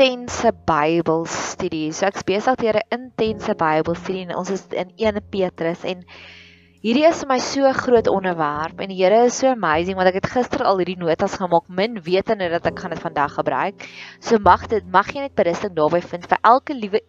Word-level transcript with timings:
intense 0.00 0.48
Bybelstudie. 0.64 1.92
So 1.92 2.08
ek's 2.08 2.24
besig 2.24 2.56
deur 2.56 2.78
'n 2.80 2.88
intense 2.96 3.52
Bybelstudie 3.52 4.22
en 4.24 4.36
ons 4.40 4.48
is 4.48 4.64
in 4.72 4.88
1 4.96 5.20
Petrus 5.28 5.84
en 5.84 6.00
hierdie 6.80 7.04
is 7.04 7.20
vir 7.20 7.28
my 7.28 7.38
so 7.38 7.68
'n 7.68 7.76
groot 7.76 8.08
onderwerp 8.08 8.80
en 8.80 8.88
die 8.88 8.96
Here 8.96 9.26
is 9.26 9.36
so 9.36 9.48
amazing 9.52 9.96
want 9.96 10.08
ek 10.08 10.24
het 10.24 10.32
gister 10.32 10.64
al 10.64 10.80
hierdie 10.80 10.96
notas 10.96 11.36
gemaak 11.36 11.68
min 11.68 12.00
wetende 12.00 12.48
dat 12.48 12.64
ek 12.64 12.78
gaan 12.80 12.96
dit 12.96 13.04
vandag 13.04 13.34
gebruik. 13.36 13.76
So 14.20 14.38
mag 14.38 14.68
dit 14.68 14.84
mag 14.90 15.12
jy 15.12 15.20
net 15.20 15.34
berusting 15.34 15.76
daarby 15.76 16.00
vind 16.00 16.24
vir 16.24 16.38
elke 16.44 16.72
liewe 16.72 17.00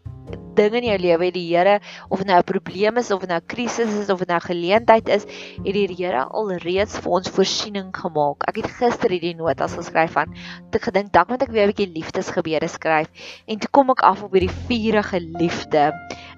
ding 0.55 0.75
in 0.79 0.88
jou 0.89 0.97
lewe 0.97 1.25
het 1.25 1.36
die 1.36 1.47
Here 1.49 1.79
of 2.09 2.23
nou 2.23 2.38
'n 2.38 2.43
probleem 2.43 2.97
is 2.97 3.11
of 3.11 3.25
nou 3.27 3.39
'n 3.39 3.45
krisis 3.47 3.93
is 4.02 4.09
of 4.09 4.25
nou 4.25 4.38
'n 4.38 4.49
geleentheid 4.49 5.07
is, 5.09 5.23
het 5.63 5.73
die 5.73 5.95
Here 5.95 6.25
alreeds 6.25 6.97
vir 6.99 7.11
ons 7.11 7.29
voorsiening 7.29 7.91
gemaak. 7.91 8.43
Ek 8.47 8.55
het 8.55 8.72
gister 8.80 9.09
hierdie 9.09 9.35
notas 9.35 9.73
geskryf 9.73 10.11
van 10.11 10.34
ek 10.73 10.81
gedink 10.81 11.11
dalk 11.11 11.30
moet 11.30 11.44
ek 11.44 11.52
weer 11.52 11.67
'n 11.67 11.73
bietjie 11.73 11.94
liefdesgebede 11.94 12.67
skryf 12.67 13.08
en 13.48 13.59
toe 13.59 13.70
kom 13.72 13.89
ek 13.89 14.02
af 14.02 14.23
op 14.23 14.34
hierdie 14.34 14.55
vurige 14.67 15.20
liefde 15.20 15.94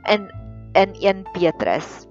in 0.10 0.30
in 0.74 0.96
1 1.02 1.24
Petrus. 1.34 2.08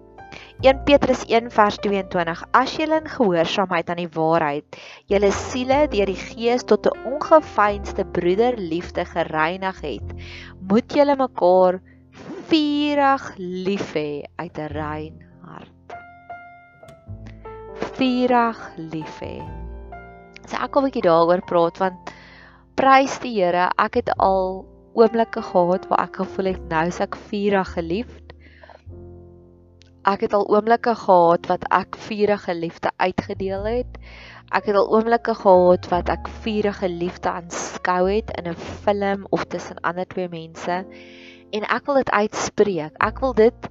1 0.63 0.85
Petrus 0.85 1.25
1 1.27 1.51
vers 1.51 1.77
22 1.83 2.43
As 2.55 2.77
julle 2.79 3.01
in 3.01 3.09
gehoorsaamheid 3.11 3.89
aan 3.91 3.99
die 3.99 4.13
waarheid 4.15 4.77
julle 5.11 5.31
siele 5.35 5.89
deur 5.91 6.07
die 6.07 6.21
Gees 6.21 6.63
tot 6.63 6.87
'n 6.87 7.15
ongeveinsde 7.15 8.05
broederliefde 8.05 9.05
gereinig 9.05 9.81
het, 9.81 10.15
moet 10.71 10.95
julle 10.95 11.17
mekaar 11.17 11.81
vurig 12.53 13.23
lief 13.39 13.95
hê 13.97 14.29
uit 14.37 14.59
'n 14.61 14.73
rein 14.77 15.15
hart. 15.41 15.93
Vurig 17.97 18.59
lief 18.77 19.15
hê. 19.25 19.41
So 20.45 20.61
ek 20.61 20.75
wil 20.75 20.83
'n 20.83 20.87
bietjie 20.89 21.07
daaroor 21.07 21.41
praat 21.49 21.81
want 21.81 22.13
prys 22.77 23.17
die 23.25 23.33
Here, 23.41 23.71
ek 23.79 23.95
het 23.95 24.11
al 24.19 24.67
oomblikke 24.93 25.41
gehad 25.41 25.89
waar 25.89 26.05
ek 26.05 26.21
gevoel 26.21 26.53
het 26.53 26.69
nou 26.69 26.85
is 26.93 27.01
ek 27.01 27.17
vurig 27.17 27.73
geliefd. 27.73 28.37
Ek 30.05 30.21
het 30.21 30.35
al 30.35 30.45
oomblikke 30.45 30.95
gehad 30.95 31.49
wat 31.49 31.65
ek 31.73 31.97
vurige 31.97 32.55
liefde 32.55 32.91
uitgedeel 32.99 33.65
het. 33.65 33.99
Ek 34.53 34.67
het 34.69 34.77
al 34.77 34.93
oomblikke 34.93 35.35
gehad 35.35 35.89
wat 35.89 36.09
ek 36.09 36.29
vurige 36.45 36.89
liefde 36.89 37.31
aanskou 37.31 38.13
het 38.13 38.29
in 38.37 38.45
'n 38.53 38.61
film 38.85 39.27
of 39.31 39.45
tussen 39.45 39.81
ander 39.81 40.05
twee 40.05 40.29
mense 40.29 40.85
en 41.53 41.69
ek 41.69 41.87
wil 41.87 42.01
dit 42.01 42.11
uitspreek. 42.11 42.97
Ek 43.01 43.21
wil 43.25 43.35
dit 43.39 43.69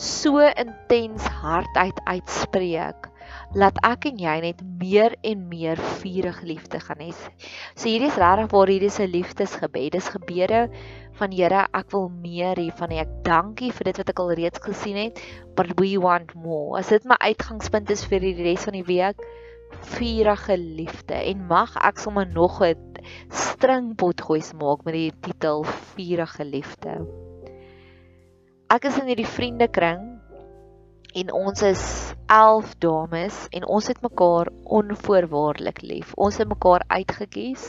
so 0.00 0.42
intens 0.42 1.26
hard 1.42 1.76
uit 1.78 2.00
uitspreek 2.04 3.10
laat 3.54 3.78
ek 3.86 4.08
en 4.10 4.18
jy 4.18 4.34
net 4.42 4.62
meer 4.80 5.14
en 5.26 5.44
meer 5.50 5.80
vurige 6.00 6.46
liefde 6.48 6.80
gaan 6.82 7.00
hê. 7.02 7.12
So 7.74 7.86
hierdie 7.88 8.10
is 8.10 8.18
regtig 8.20 8.50
waar 8.52 8.72
hierdie 8.72 8.90
'n 8.90 9.10
liefdesgebed. 9.10 9.92
Dis 9.92 10.08
gebede 10.16 10.68
van 11.18 11.30
Here, 11.30 11.66
ek 11.72 11.90
wil 11.92 12.08
meer 12.08 12.58
hiervan 12.58 12.90
hê. 12.90 13.00
Ek 13.06 13.14
dankie 13.24 13.70
vir 13.72 13.84
dit 13.84 13.98
wat 13.98 14.10
ek 14.10 14.18
al 14.18 14.32
reeds 14.32 14.58
gesien 14.58 14.96
het, 14.96 15.20
but 15.54 15.78
we 15.80 15.96
want 15.98 16.34
more. 16.34 16.78
As 16.78 16.88
dit 16.88 17.04
my 17.04 17.16
uitgangspunt 17.20 17.90
is 17.90 18.04
vir 18.04 18.20
die 18.20 18.34
res 18.42 18.64
van 18.64 18.74
die 18.74 18.86
week, 18.86 19.16
vurige 19.80 20.56
liefde 20.58 21.14
en 21.14 21.46
mag 21.46 21.76
ek 21.76 21.98
sommer 21.98 22.26
nog 22.26 22.62
'n 22.62 22.74
stringpot 23.28 24.20
gooi 24.20 24.42
maak 24.60 24.84
met 24.84 24.94
die 24.94 25.12
titel 25.20 25.64
vurige 25.64 26.44
liefde. 26.44 27.06
Ek 28.70 28.84
is 28.84 28.98
in 28.98 29.06
hierdie 29.06 29.28
vriendekring 29.28 30.20
en 31.14 31.32
ons 31.32 31.62
is 31.62 32.14
11 32.26 32.74
dames 32.82 33.36
en 33.50 33.66
ons 33.66 33.86
het 33.86 34.00
mekaar 34.02 34.48
onvoorwaardelik 34.64 35.82
lief. 35.82 36.14
Ons 36.14 36.38
het 36.38 36.48
mekaar 36.48 36.84
uitgekies. 36.88 37.66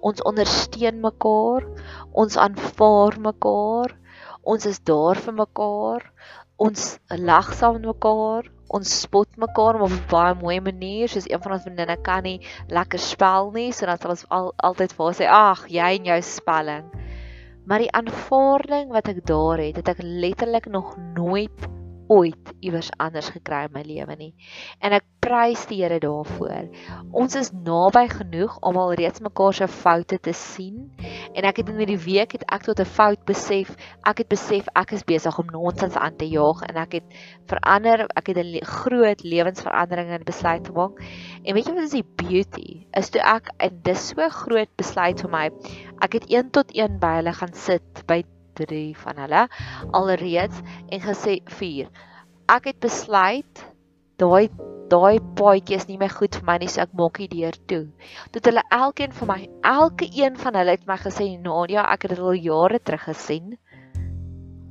Ons 0.00 0.22
ondersteun 0.22 1.00
mekaar. 1.00 1.64
Ons 2.12 2.36
aanvaar 2.36 3.20
mekaar. 3.20 3.96
Ons 4.42 4.66
is 4.66 4.82
daar 4.84 5.16
vir 5.16 5.34
mekaar. 5.34 6.04
Ons 6.56 6.98
lag 7.08 7.54
saam 7.54 7.80
met 7.80 7.88
mekaar. 7.94 8.52
Ons 8.68 9.00
spot 9.02 9.28
mekaar 9.36 9.80
op 9.80 9.90
'n 9.90 10.02
baie 10.10 10.34
mooi 10.34 10.60
manier, 10.60 11.08
soos 11.08 11.28
een 11.30 11.42
van 11.42 11.52
ons 11.52 11.62
vriendinne 11.62 11.96
kan 12.02 12.22
nie 12.22 12.40
lekker 12.68 12.98
spel 12.98 13.50
nie, 13.52 13.72
so 13.72 13.86
dan 13.86 13.98
sal 13.98 14.10
ons 14.10 14.26
al, 14.28 14.52
altyd 14.58 14.92
vir 14.92 15.04
haar 15.04 15.14
sê, 15.14 15.26
"Ag, 15.28 15.68
jy 15.68 15.96
en 15.98 16.04
jou 16.04 16.22
spelling." 16.22 16.84
Maar 17.66 17.78
die 17.78 17.92
aanvaarding 17.92 18.90
wat 18.90 19.08
ek 19.08 19.26
daar 19.26 19.58
het, 19.58 19.76
het 19.76 19.88
ek 19.88 20.02
letterlik 20.02 20.66
nog 20.66 20.96
nooit 21.14 21.66
ooit 22.06 22.52
iewers 22.62 22.90
anders 23.02 23.30
gekry 23.34 23.64
in 23.66 23.74
my 23.74 23.82
lewe 23.86 24.16
nie. 24.18 24.32
En 24.78 24.94
ek 24.96 25.06
prys 25.24 25.64
die 25.66 25.80
Here 25.82 25.98
daarvoor. 26.02 26.68
Ons 27.10 27.34
is 27.38 27.50
naby 27.50 28.06
genoeg 28.12 28.58
om 28.66 28.78
al 28.78 28.94
reeds 29.00 29.22
mekaar 29.24 29.56
se 29.58 29.68
foute 29.70 30.18
te 30.22 30.34
sien 30.36 30.92
en 31.36 31.44
ek 31.48 31.60
het 31.60 31.70
in 31.70 31.80
hierdie 31.82 32.00
week 32.00 32.32
het 32.36 32.44
ek 32.52 32.64
tot 32.64 32.80
'n 32.80 32.88
fout 32.88 33.22
besef. 33.28 33.74
Ek 34.08 34.22
het 34.22 34.28
besef 34.28 34.68
ek 34.74 34.92
is 34.96 35.04
besig 35.04 35.38
om 35.38 35.52
nonsens 35.52 35.96
aan 35.96 36.16
te 36.16 36.28
jaag 36.28 36.62
en 36.68 36.76
ek 36.76 36.92
het 36.98 37.16
verander, 37.46 38.06
ek 38.16 38.26
het 38.32 38.38
'n 38.38 38.64
groot 38.64 39.22
lewensverandering 39.22 40.10
in 40.10 40.24
besluit 40.24 40.66
gemaak. 40.66 40.96
En 41.44 41.54
weet 41.54 41.66
jy 41.66 41.74
wat 41.74 41.84
is 41.84 41.98
die 42.00 42.10
beauty? 42.16 42.86
Is 42.92 43.10
toe 43.10 43.20
ek 43.20 43.50
en 43.58 43.80
dis 43.82 44.08
so 44.08 44.28
groot 44.28 44.70
besluit 44.76 45.20
vir 45.20 45.30
my. 45.30 45.50
Ek 46.00 46.12
het 46.12 46.24
1 46.28 46.50
tot 46.50 46.72
1 46.72 46.98
by 46.98 47.14
hulle 47.20 47.32
gaan 47.32 47.52
sit 47.52 48.06
by 48.06 48.24
3 48.54 48.96
van 48.96 49.16
hulle 49.16 49.48
alreeds 49.92 50.60
en 50.88 51.00
gesê 51.00 51.40
4. 51.44 51.88
Ek 52.48 52.64
het 52.64 52.80
besluit 52.80 53.75
daai 54.20 54.48
daai 54.86 55.18
paadjie 55.38 55.74
is 55.74 55.88
nie 55.88 55.98
meer 55.98 56.12
goed 56.14 56.36
vir 56.38 56.46
my 56.46 56.58
nie, 56.62 56.68
so 56.70 56.80
ek 56.84 56.92
maak 56.94 57.18
die 57.18 57.26
deur 57.32 57.56
toe. 57.70 57.86
Tot 58.34 58.46
hulle 58.46 58.62
elkeen 58.70 59.14
van 59.18 59.28
my, 59.32 59.40
elke 59.66 60.06
een 60.14 60.36
van 60.38 60.54
hulle 60.60 60.76
het 60.76 60.86
my 60.86 60.96
gesê, 61.02 61.26
"Nadia, 61.42 61.82
ek 61.92 62.02
het 62.06 62.14
dit 62.14 62.20
al 62.20 62.38
jare 62.38 62.78
terug 62.78 63.02
gesien." 63.10 63.58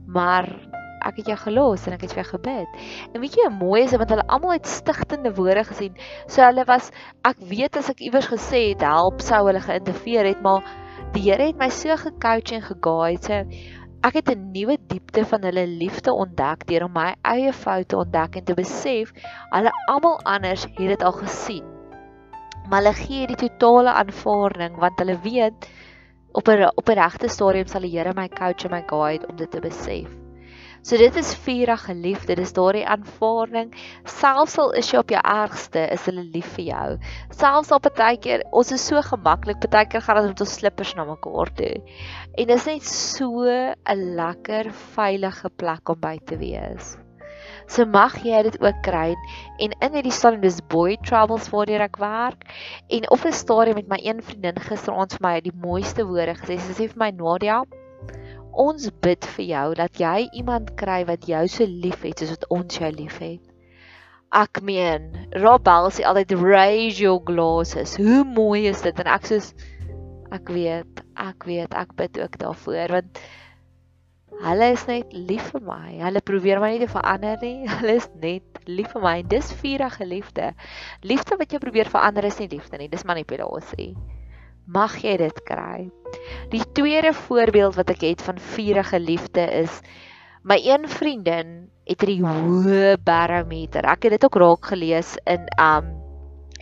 Maar 0.08 0.48
ek 1.06 1.20
het 1.22 1.28
jou 1.28 1.38
gelos 1.38 1.86
en 1.86 1.94
ek 1.94 2.02
het 2.02 2.14
vir 2.14 2.24
jou 2.24 2.30
gebid. 2.38 2.68
En 3.14 3.22
weet 3.22 3.36
jy 3.38 3.48
hoe 3.48 3.58
mooi 3.58 3.84
is 3.84 3.92
dit 3.92 4.00
want 4.00 4.10
hulle 4.10 4.28
almal 4.28 4.56
het 4.56 4.66
stigtende 4.66 5.34
woorde 5.38 5.64
gesien. 5.64 5.94
So 6.28 6.42
hulle 6.42 6.66
was 6.66 6.92
ek 7.24 7.38
weet 7.52 7.78
as 7.78 7.90
ek 7.90 8.02
iewers 8.02 8.30
gesê 8.32 8.70
het 8.72 8.82
help 8.82 9.22
sou 9.22 9.46
hulle 9.46 9.62
geïnterfereer 9.62 10.26
het, 10.26 10.42
maar 10.42 10.64
die 11.14 11.22
Here 11.30 11.46
het 11.52 11.58
my 11.58 11.70
so 11.70 11.96
gecoach 11.96 12.52
en 12.52 12.62
geguide. 12.62 13.22
So 13.22 13.44
ek 14.06 14.20
het 14.20 14.28
'n 14.30 14.52
nuwe 14.54 14.78
diepte 14.88 15.26
van 15.26 15.46
hulle 15.48 15.68
liefde 15.68 16.14
ontdek 16.14 16.66
deur 16.70 16.84
om 16.86 16.92
my 16.94 17.16
eie 17.22 17.54
foute 17.54 17.98
ontdek 17.98 18.36
en 18.36 18.46
te 18.46 18.54
besef 18.54 19.14
hulle 19.50 19.72
almal 19.94 20.20
anders 20.24 20.66
het 20.66 20.92
dit 20.94 21.04
al 21.04 21.16
gesien. 21.22 21.64
Maar 22.70 22.82
hulle 22.82 22.94
gee 22.94 23.28
die 23.28 23.40
totale 23.48 23.96
aanvaarding 24.04 24.78
want 24.84 25.00
hulle 25.02 25.18
weet 25.24 25.70
op 26.32 26.48
'n 26.48 26.70
op 26.76 26.90
'n 26.90 27.00
regte 27.02 27.28
stadium 27.30 27.68
sal 27.68 27.82
die 27.82 27.98
Here 27.98 28.14
my 28.14 28.30
coach 28.30 28.66
en 28.66 28.72
my 28.72 28.84
guide 28.88 29.28
om 29.28 29.36
dit 29.36 29.52
te 29.52 29.60
besef. 29.60 30.25
So 30.86 31.00
dit 31.02 31.16
is 31.18 31.32
vurige 31.42 31.94
liefde, 31.98 32.36
dis 32.38 32.52
daardie 32.54 32.84
aanvaarding. 32.86 33.72
Selfs 34.06 34.60
al 34.62 34.76
is 34.78 34.92
jy 34.92 35.00
op 35.02 35.10
jou 35.16 35.22
ergste, 35.26 35.82
is 35.96 36.04
hulle 36.06 36.22
lief 36.36 36.52
vir 36.60 36.66
jou. 36.68 36.90
Selfs 37.34 37.72
al 37.74 37.80
partykeer, 37.82 38.44
ons 38.54 38.70
is 38.76 38.84
so 38.86 39.02
gemaklik, 39.08 39.58
partykeer 39.64 40.04
gaan 40.06 40.20
ons 40.22 40.28
met 40.30 40.44
ons 40.46 40.52
slippers 40.60 40.92
na 40.94 41.08
mekaar 41.08 41.50
toe. 41.58 41.72
En 42.38 42.52
dit 42.52 42.54
is 42.54 42.68
net 42.70 42.86
so 42.86 43.48
'n 43.50 44.04
lekker 44.20 44.70
veilige 44.94 45.50
plek 45.58 45.90
om 45.90 46.00
by 46.06 46.20
te 46.22 46.38
wees. 46.38 46.94
So 47.66 47.86
mag 47.90 48.20
jy 48.22 48.44
dit 48.46 48.60
ook 48.62 48.84
kry 48.86 49.16
en 49.58 49.74
in 49.82 49.98
hierdie 49.98 50.14
stadium 50.14 50.42
dis 50.42 50.62
boy 50.70 50.98
troubles 51.02 51.50
waardeur 51.50 51.82
ek 51.82 51.98
werk 51.98 52.46
en 52.90 53.10
op 53.10 53.26
'n 53.26 53.34
stadium 53.34 53.82
met 53.82 53.90
my 53.90 54.00
een 54.06 54.22
vriendin 54.22 54.62
gisteraand 54.70 55.18
vir 55.18 55.26
my 55.28 55.42
die 55.42 55.58
mooiste 55.66 56.06
woorde 56.06 56.38
gesê. 56.38 56.60
Sy 56.60 56.74
sê 56.78 56.88
vir 56.94 57.02
my 57.02 57.10
Nadia, 57.10 57.64
Ons 58.56 58.88
bid 59.04 59.26
vir 59.36 59.46
jou 59.50 59.66
dat 59.76 60.00
jy 60.00 60.30
iemand 60.40 60.70
kry 60.80 61.02
wat 61.10 61.28
jou 61.28 61.42
so 61.52 61.68
liefhet 61.68 62.22
soos 62.22 62.32
wat 62.38 62.46
ons 62.56 62.78
jou 62.80 62.92
liefhet. 62.96 63.42
Ek 64.36 64.62
meen, 64.64 65.10
Rob 65.44 65.66
Bell 65.68 65.90
sê 65.92 66.06
altyd 66.08 66.32
raise 66.40 67.02
your 67.04 67.20
glasses. 67.28 67.98
Hoe 68.00 68.24
mooi 68.24 68.66
is 68.72 68.84
dit 68.86 69.04
en 69.04 69.12
ek 69.12 69.28
sê 69.28 69.42
ek 70.36 70.52
weet, 70.56 71.04
ek 71.20 71.48
weet, 71.48 71.76
ek 71.76 71.94
bid 72.00 72.22
ook 72.24 72.40
daarvoor 72.42 72.96
want 72.98 73.22
hulle 74.46 74.72
is 74.76 74.88
net 74.88 75.12
lief 75.16 75.52
vir 75.52 75.64
my. 75.68 76.00
Hulle 76.00 76.24
probeer 76.24 76.64
my 76.64 76.74
nie 76.74 76.84
te 76.84 76.92
verander 76.92 77.40
nie. 77.44 77.68
Hulle 77.78 78.00
is 78.00 78.10
net 78.24 78.66
lief 78.68 78.92
vir 78.96 79.04
my. 79.04 79.16
Dis 79.36 79.54
vurige 79.62 80.08
liefde. 80.08 80.52
Liefde 81.08 81.40
wat 81.40 81.56
jy 81.56 81.64
probeer 81.64 81.92
verander 81.92 82.28
is 82.28 82.40
nie 82.44 82.52
liefde 82.52 82.80
nie, 82.80 82.92
dis 82.92 83.08
manipulasie 83.08 83.94
mag 84.66 84.98
jy 85.04 85.18
dit 85.18 85.44
kry. 85.48 85.90
Die 86.52 86.64
tweede 86.74 87.14
voorbeeld 87.14 87.76
wat 87.76 87.90
ek 87.90 88.02
het 88.02 88.22
van 88.26 88.40
vurige 88.40 89.00
liefde 89.00 89.46
is 89.62 89.82
my 90.44 90.58
een 90.62 90.88
vriendin 90.90 91.70
het 91.86 92.04
'n 92.04 92.22
hoë 92.26 92.98
barometer. 93.04 93.86
Ek 93.86 94.04
het 94.04 94.12
dit 94.12 94.26
ook 94.26 94.36
raak 94.36 94.66
gelees 94.66 95.18
in 95.26 95.48
um 95.60 95.94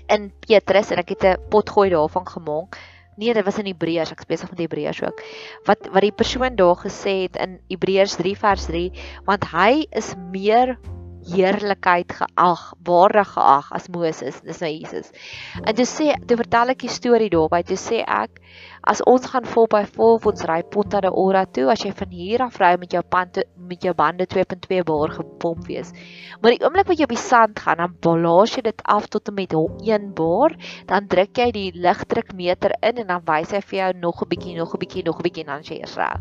in 0.07 0.31
Petrus 0.39 0.91
en 0.91 0.97
ek 0.97 1.09
het 1.09 1.23
'n 1.23 1.49
potgooi 1.49 1.89
daarvan 1.89 2.27
gemaak. 2.27 2.77
Nee, 3.15 3.33
dit 3.33 3.45
was 3.45 3.57
in 3.57 3.65
Hebreërs, 3.65 4.11
ek 4.11 4.25
besig 4.27 4.49
met 4.49 4.59
Hebreërs 4.59 5.03
ook. 5.03 5.21
Wat 5.65 5.87
wat 5.93 6.01
die 6.01 6.11
persoon 6.11 6.55
daar 6.55 6.75
gesê 6.75 7.29
het 7.29 7.35
in 7.35 7.59
Hebreërs 7.69 8.15
3 8.15 8.37
vers 8.37 8.65
3, 8.65 8.91
want 9.25 9.43
hy 9.51 9.85
is 9.91 10.15
meer 10.31 10.79
heerlikheid 11.29 12.11
geag, 12.19 12.63
waardig 12.87 13.33
geag 13.35 13.71
as 13.75 13.89
Moses, 13.93 14.41
dis 14.45 14.61
nou 14.63 14.71
Jesus. 14.71 15.11
En 15.63 15.75
toe 15.75 15.87
sê, 15.87 16.11
toe 16.27 16.37
vertel 16.39 16.73
ek 16.75 16.83
die 16.85 16.93
storie 16.93 17.31
daarby, 17.33 17.63
toe 17.67 17.79
sê 17.79 18.03
ek 18.03 18.41
As 18.83 18.99
ons 19.07 19.23
gaan 19.31 19.45
vol 19.47 19.67
by 19.71 19.85
vol 19.95 20.17
of 20.17 20.25
ons 20.27 20.43
ry 20.43 20.57
Ponta 20.67 20.99
de 20.99 21.07
Ora 21.07 21.45
toe, 21.47 21.69
as 21.71 21.85
jy 21.85 21.93
van 21.95 22.09
hier 22.11 22.41
af 22.43 22.57
ry 22.59 22.73
met 22.79 22.91
jou 22.91 23.01
pande 23.15 23.45
met 23.63 23.85
jou 23.85 23.93
bande 23.95 24.25
2.2 24.27 24.83
bar 24.83 25.13
gepomp 25.15 25.67
wees. 25.69 25.93
Maar 26.41 26.51
die 26.51 26.65
oomblik 26.65 26.89
wat 26.89 26.99
jy 26.99 27.07
op 27.07 27.13
die 27.13 27.21
sand 27.21 27.61
gaan, 27.63 27.79
dan 27.79 27.93
blaas 28.03 28.57
jy 28.57 28.65
dit 28.65 28.81
af 28.91 29.07
tot 29.07 29.31
en 29.31 29.37
met 29.37 29.55
1 29.55 30.09
bar, 30.17 30.55
dan 30.89 31.07
druk 31.07 31.39
jy 31.39 31.47
die 31.55 31.69
lugdrukmeter 31.85 32.75
in 32.83 32.99
en 33.05 33.07
dan 33.13 33.23
wys 33.29 33.53
hy 33.55 33.61
vir 33.63 33.77
jou 33.79 33.91
nog 34.01 34.21
'n 34.21 34.29
bietjie, 34.33 34.57
nog 34.57 34.75
'n 34.75 34.79
bietjie, 34.83 35.03
nog 35.07 35.19
'n 35.19 35.23
bietjie 35.23 35.45
en 35.45 35.53
dan 35.53 35.63
jy 35.63 35.79
is 35.79 35.95
reg. 35.95 36.19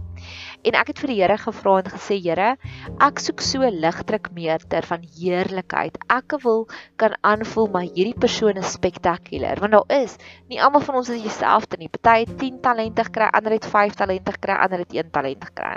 En 0.63 0.75
ek 0.79 0.87
het 0.87 0.99
vir 1.03 1.09
die 1.09 1.21
Here 1.23 1.39
gevra 1.39 1.79
en 1.79 1.91
gesê, 1.91 2.21
Here, 2.23 2.57
ek 3.01 3.19
soek 3.19 3.41
so 3.41 3.63
'n 3.63 3.81
ligdrukmeter 3.81 4.83
van 4.87 5.03
heerlikheid. 5.19 5.99
Ek 6.09 6.39
wil 6.43 6.69
kan 6.97 7.17
aanvoel 7.23 7.67
maar 7.67 7.83
hierdie 7.83 8.19
persoon 8.19 8.57
is 8.57 8.73
spektakulêr, 8.73 9.59
want 9.59 9.73
daar 9.73 10.03
is 10.03 10.17
nie 10.49 10.63
almal 10.63 10.81
van 10.81 10.95
ons 10.95 11.09
is 11.09 11.23
dieselfde 11.23 11.77
nie. 11.79 11.89
Party 11.89 12.25
het 12.25 12.39
10 12.53 12.61
talente 12.61 13.05
gekry, 13.05 13.29
ander 13.33 13.53
het 13.57 13.67
5 13.67 13.95
talente 13.95 14.33
gekry, 14.33 14.53
ander 14.53 14.85
het 14.85 14.93
1 14.93 15.11
talent 15.11 15.45
gekry. 15.45 15.77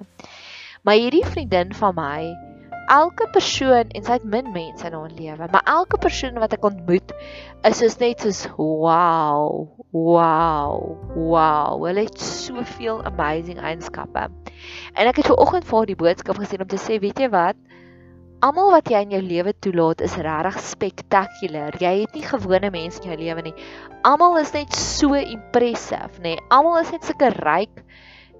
Maar 0.83 0.99
hierdie 0.99 1.25
vriendin 1.25 1.73
van 1.73 1.95
my, 1.95 2.35
elke 2.93 3.27
persoon 3.33 3.89
en 3.97 4.03
sy 4.05 4.17
het 4.19 4.25
min 4.29 4.51
mense 4.53 4.85
in 4.85 4.93
haar 4.93 5.13
lewe, 5.17 5.47
maar 5.51 5.63
elke 5.65 5.97
persoon 5.97 6.37
wat 6.41 6.53
ek 6.53 6.65
ontmoet 6.67 7.13
is 7.65 7.79
soos 7.81 7.97
net 7.97 8.21
soos 8.21 8.43
wow, 8.57 9.65
wow, 9.89 10.75
wow. 11.15 11.85
Hulle 11.85 12.05
het 12.05 12.21
soveel 12.21 13.01
amazing 13.09 13.57
eienskappe. 13.57 14.27
En 14.93 15.09
ek 15.09 15.21
het 15.21 15.31
ver 15.31 15.41
oggend 15.41 15.65
vir 15.65 15.89
die 15.89 15.97
boodskap 15.97 16.37
gesien 16.37 16.61
om 16.61 16.69
te 16.69 16.81
sê, 16.81 16.99
weet 17.01 17.23
jy 17.25 17.31
wat? 17.33 17.57
Almal 18.45 18.67
wat 18.75 18.91
jy 18.91 18.99
in 19.01 19.13
jou 19.15 19.21
lewe 19.25 19.55
toelaat 19.65 20.03
is 20.05 20.15
regtig 20.21 20.57
spektakulêr. 20.61 21.77
Jy 21.81 21.93
het 22.03 22.11
nie 22.13 22.25
gewone 22.27 22.69
mense 22.69 22.99
in 23.01 23.07
jou 23.09 23.15
lewe 23.17 23.41
nie. 23.47 23.53
Almal 24.05 24.37
is 24.37 24.51
net 24.53 24.75
so 24.77 25.17
impressive, 25.17 26.19
nê? 26.19 26.35
Nee. 26.35 26.43
Almal 26.53 26.77
is 26.83 26.91
net 26.93 27.07
sulke 27.07 27.31
ryk 27.39 27.81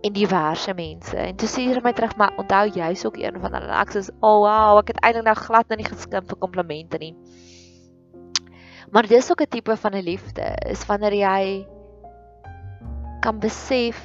en 0.05 0.13
diverse 0.13 0.75
mense. 0.77 1.17
En 1.17 1.39
toe 1.41 1.49
sê 1.49 1.65
hy 1.65 1.81
my 1.81 1.95
terug, 1.97 2.13
maar 2.21 2.37
onthou 2.37 2.67
jy's 2.75 3.01
ook 3.09 3.17
een 3.17 3.39
van 3.41 3.57
hulle. 3.57 3.73
Ek 3.81 3.95
sê, 3.95 4.05
"Oh 4.21 4.45
wow, 4.45 4.77
ek 4.83 4.93
het 4.93 5.01
eintlik 5.01 5.25
nou 5.25 5.35
glad 5.41 5.69
nou 5.69 5.77
nie 5.81 5.89
geskimp 5.89 6.29
vir 6.29 6.37
komplimente 6.37 7.01
nie." 7.01 7.15
Maar 8.91 9.07
dis 9.07 9.31
ook 9.31 9.41
'n 9.41 9.49
tipe 9.49 9.75
van 9.75 9.95
'n 9.95 10.05
liefde, 10.05 10.55
is 10.69 10.85
wanneer 10.85 11.13
jy 11.13 11.65
kan 13.21 13.39
besef 13.39 13.97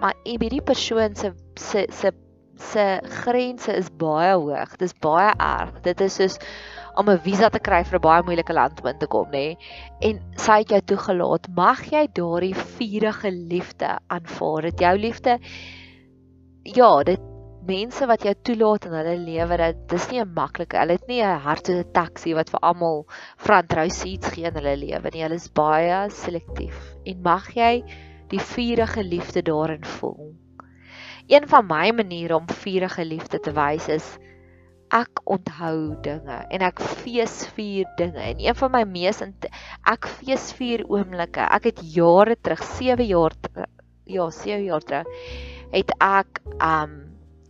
maar 0.00 0.14
hierdie 0.24 0.62
persoon 0.62 1.14
se 1.14 1.32
se 1.54 1.86
se 1.90 2.12
se 2.58 3.00
grense 3.22 3.72
is 3.72 3.90
baie 3.90 4.34
hoog. 4.34 4.76
Dis 4.80 4.94
baie 5.02 5.32
erg. 5.38 5.80
Dit 5.82 6.00
is 6.00 6.14
soos 6.14 6.38
om 6.96 7.10
'n 7.10 7.18
visa 7.18 7.50
te 7.50 7.60
kry 7.60 7.82
vir 7.84 7.98
'n 7.98 8.06
baie 8.08 8.22
moeilike 8.22 8.52
land 8.52 8.80
om 8.80 8.88
in 8.88 8.98
te 8.98 9.06
kom, 9.06 9.30
nê. 9.30 9.56
En 10.00 10.20
sy 10.36 10.58
het 10.62 10.70
jou 10.70 10.80
toegelaat. 10.80 11.48
Mag 11.48 11.84
jy 11.92 12.08
daardie 12.12 12.54
vurige 12.54 13.30
liefde 13.30 13.98
aanvaar. 14.08 14.62
Dit 14.62 14.80
jou 14.80 14.96
liefde. 14.98 15.38
Ja, 16.64 17.02
dit 17.02 17.20
mense 17.66 18.06
wat 18.06 18.22
jou 18.22 18.34
toelaat 18.46 18.86
in 18.86 18.94
hulle 18.94 19.16
lewe, 19.18 19.56
dit 19.56 19.78
dis 19.88 20.10
nie 20.10 20.20
'n 20.20 20.32
maklike. 20.34 20.78
Hulle 20.78 20.96
het 20.98 21.08
nie 21.08 21.22
'n 21.22 21.40
hart 21.46 21.66
soos 21.66 21.84
'n 21.84 21.92
taxi 21.92 22.34
wat 22.34 22.50
vir 22.50 22.60
almal 22.60 23.06
front 23.36 23.72
row 23.72 23.88
seats 23.90 24.28
gee 24.28 24.46
in 24.46 24.54
hulle 24.54 24.76
lewe 24.76 25.10
nie. 25.12 25.22
Hulle 25.22 25.34
is 25.34 25.48
baie 25.48 26.10
selektief. 26.10 26.96
En 27.04 27.22
mag 27.22 27.54
jy 27.54 27.84
die 28.30 28.40
vurige 28.40 29.02
liefde 29.02 29.42
daarin 29.42 29.84
voel. 29.84 30.25
Een 31.26 31.48
van 31.48 31.66
my 31.66 31.90
maniere 31.90 32.36
om 32.36 32.50
vurige 32.50 33.04
liefde 33.04 33.40
te 33.40 33.52
wys 33.52 33.88
is 33.88 34.04
ek 34.94 35.20
onthou 35.24 35.96
dinge 36.04 36.36
en 36.54 36.62
ek 36.62 36.78
feesvier 37.00 37.88
dinge. 37.98 38.20
En 38.22 38.38
een 38.38 38.54
van 38.54 38.70
my 38.70 38.84
mees 38.86 39.18
ek 39.90 40.06
feesvier 40.20 40.84
oomblikke. 40.86 41.42
Ek 41.42 41.66
het 41.72 41.82
jare 41.82 42.36
terug 42.38 42.62
7 42.62 43.08
jaar 43.08 43.34
ja 44.06 44.28
7 44.30 44.62
jaar 44.68 44.86
terug 44.86 45.10
het 45.72 45.90
ek 45.98 46.40
um 46.62 46.94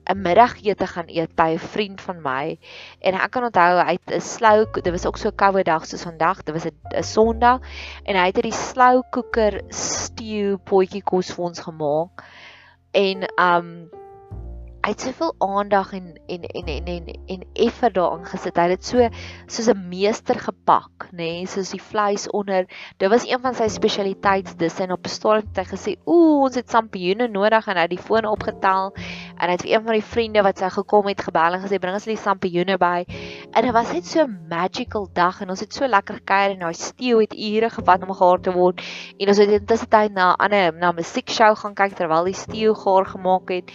'n 0.09 0.23
middagete 0.23 0.87
gaan 0.87 1.13
eet 1.13 1.35
by 1.37 1.51
'n 1.53 1.59
vriend 1.59 2.01
van 2.01 2.23
my. 2.23 2.59
En 3.01 3.15
ek 3.15 3.31
kan 3.31 3.45
onthou 3.45 3.85
hy 3.85 3.99
het 3.99 4.15
'n 4.15 4.21
slou 4.21 4.65
dit 4.73 4.93
was 4.93 5.07
ook 5.07 5.19
so 5.19 5.29
'n 5.29 5.37
koue 5.37 5.63
dag 5.63 5.85
soos 5.87 6.09
vandag 6.09 6.43
dit 6.43 6.55
was 6.55 6.65
'n 6.65 7.03
Sondag. 7.03 7.61
En 8.05 8.17
hy 8.17 8.27
het 8.27 8.37
hierdie 8.37 8.61
slou 8.73 9.03
koeker 9.11 9.61
stew 9.69 10.57
potjie 10.65 11.03
kos 11.03 11.35
vir 11.35 11.45
ons 11.45 11.61
gemaak 11.61 12.25
en 12.97 13.27
um 13.39 13.91
hy 14.87 14.93
het 14.93 15.03
soveel 15.03 15.33
aandag 15.43 15.89
en 15.99 16.13
en 16.31 16.45
en 16.47 16.67
en 16.71 16.85
en, 16.87 17.07
en 17.27 17.41
effe 17.59 17.89
daarin 17.91 18.27
gesit. 18.31 18.55
Hy 18.55 18.67
het 18.69 18.77
dit 18.77 18.85
so 18.87 19.09
soos 19.51 19.69
'n 19.73 19.89
meester 19.91 20.39
gepak, 20.39 21.09
nê, 21.11 21.17
nee, 21.43 21.47
soos 21.51 21.73
die 21.75 21.83
vleis 21.83 22.29
onder. 22.31 22.69
Dit 22.97 23.11
was 23.11 23.27
een 23.27 23.41
van 23.43 23.55
sy 23.55 23.67
spesialiteitsdisse 23.67 24.85
en 24.85 24.93
op 24.93 25.03
'n 25.05 25.09
stadium 25.09 25.49
het 25.49 25.59
hy 25.59 25.65
gesê, 25.75 25.97
"Ooh, 26.05 26.45
ons 26.47 26.55
het 26.55 26.71
sampioene 26.71 27.27
nodig" 27.27 27.67
en 27.67 27.77
hy 27.77 27.83
het 27.83 27.91
die 27.91 28.07
foon 28.09 28.25
opgetel 28.25 28.95
en 28.95 29.49
hy 29.49 29.51
het 29.51 29.63
vir 29.63 29.73
een 29.73 29.83
van 29.83 29.93
die 29.93 30.09
vriende 30.13 30.43
wat 30.43 30.59
sy 30.59 30.69
gekom 30.69 31.07
het 31.07 31.21
gebel 31.21 31.53
en 31.55 31.63
gesê, 31.67 31.79
"Bring 31.81 31.95
ons 31.95 32.05
die 32.05 32.17
sampioene 32.17 32.79
by." 32.79 33.05
En 33.53 33.63
dit 33.63 33.73
was 33.73 33.93
net 33.93 34.07
so 34.07 34.23
'n 34.23 34.47
magical 34.49 35.09
dag 35.13 35.41
en 35.41 35.51
ons 35.51 35.61
het 35.61 35.75
so 35.75 35.87
lekker 35.87 36.15
gekuier 36.15 36.51
en 36.51 36.59
daai 36.59 36.75
stew 36.75 37.19
het 37.19 37.35
ure 37.35 37.71
gevat 37.71 38.03
om 38.03 38.15
gaar 38.15 38.41
te 38.41 38.53
word. 38.53 38.81
En 39.19 39.29
ons 39.29 39.39
het 39.39 39.51
intussen 39.51 39.89
tyd 39.89 40.13
na 40.13 40.33
'n 40.33 40.37
ander 40.39 40.73
na 40.73 40.91
'n 40.91 40.95
musiekshow 40.95 41.57
gaan 41.57 41.75
kyk 41.75 41.97
terwyl 41.97 42.25
die 42.25 42.35
stew 42.35 42.75
gaar 42.75 43.05
gemaak 43.05 43.49
het. 43.49 43.73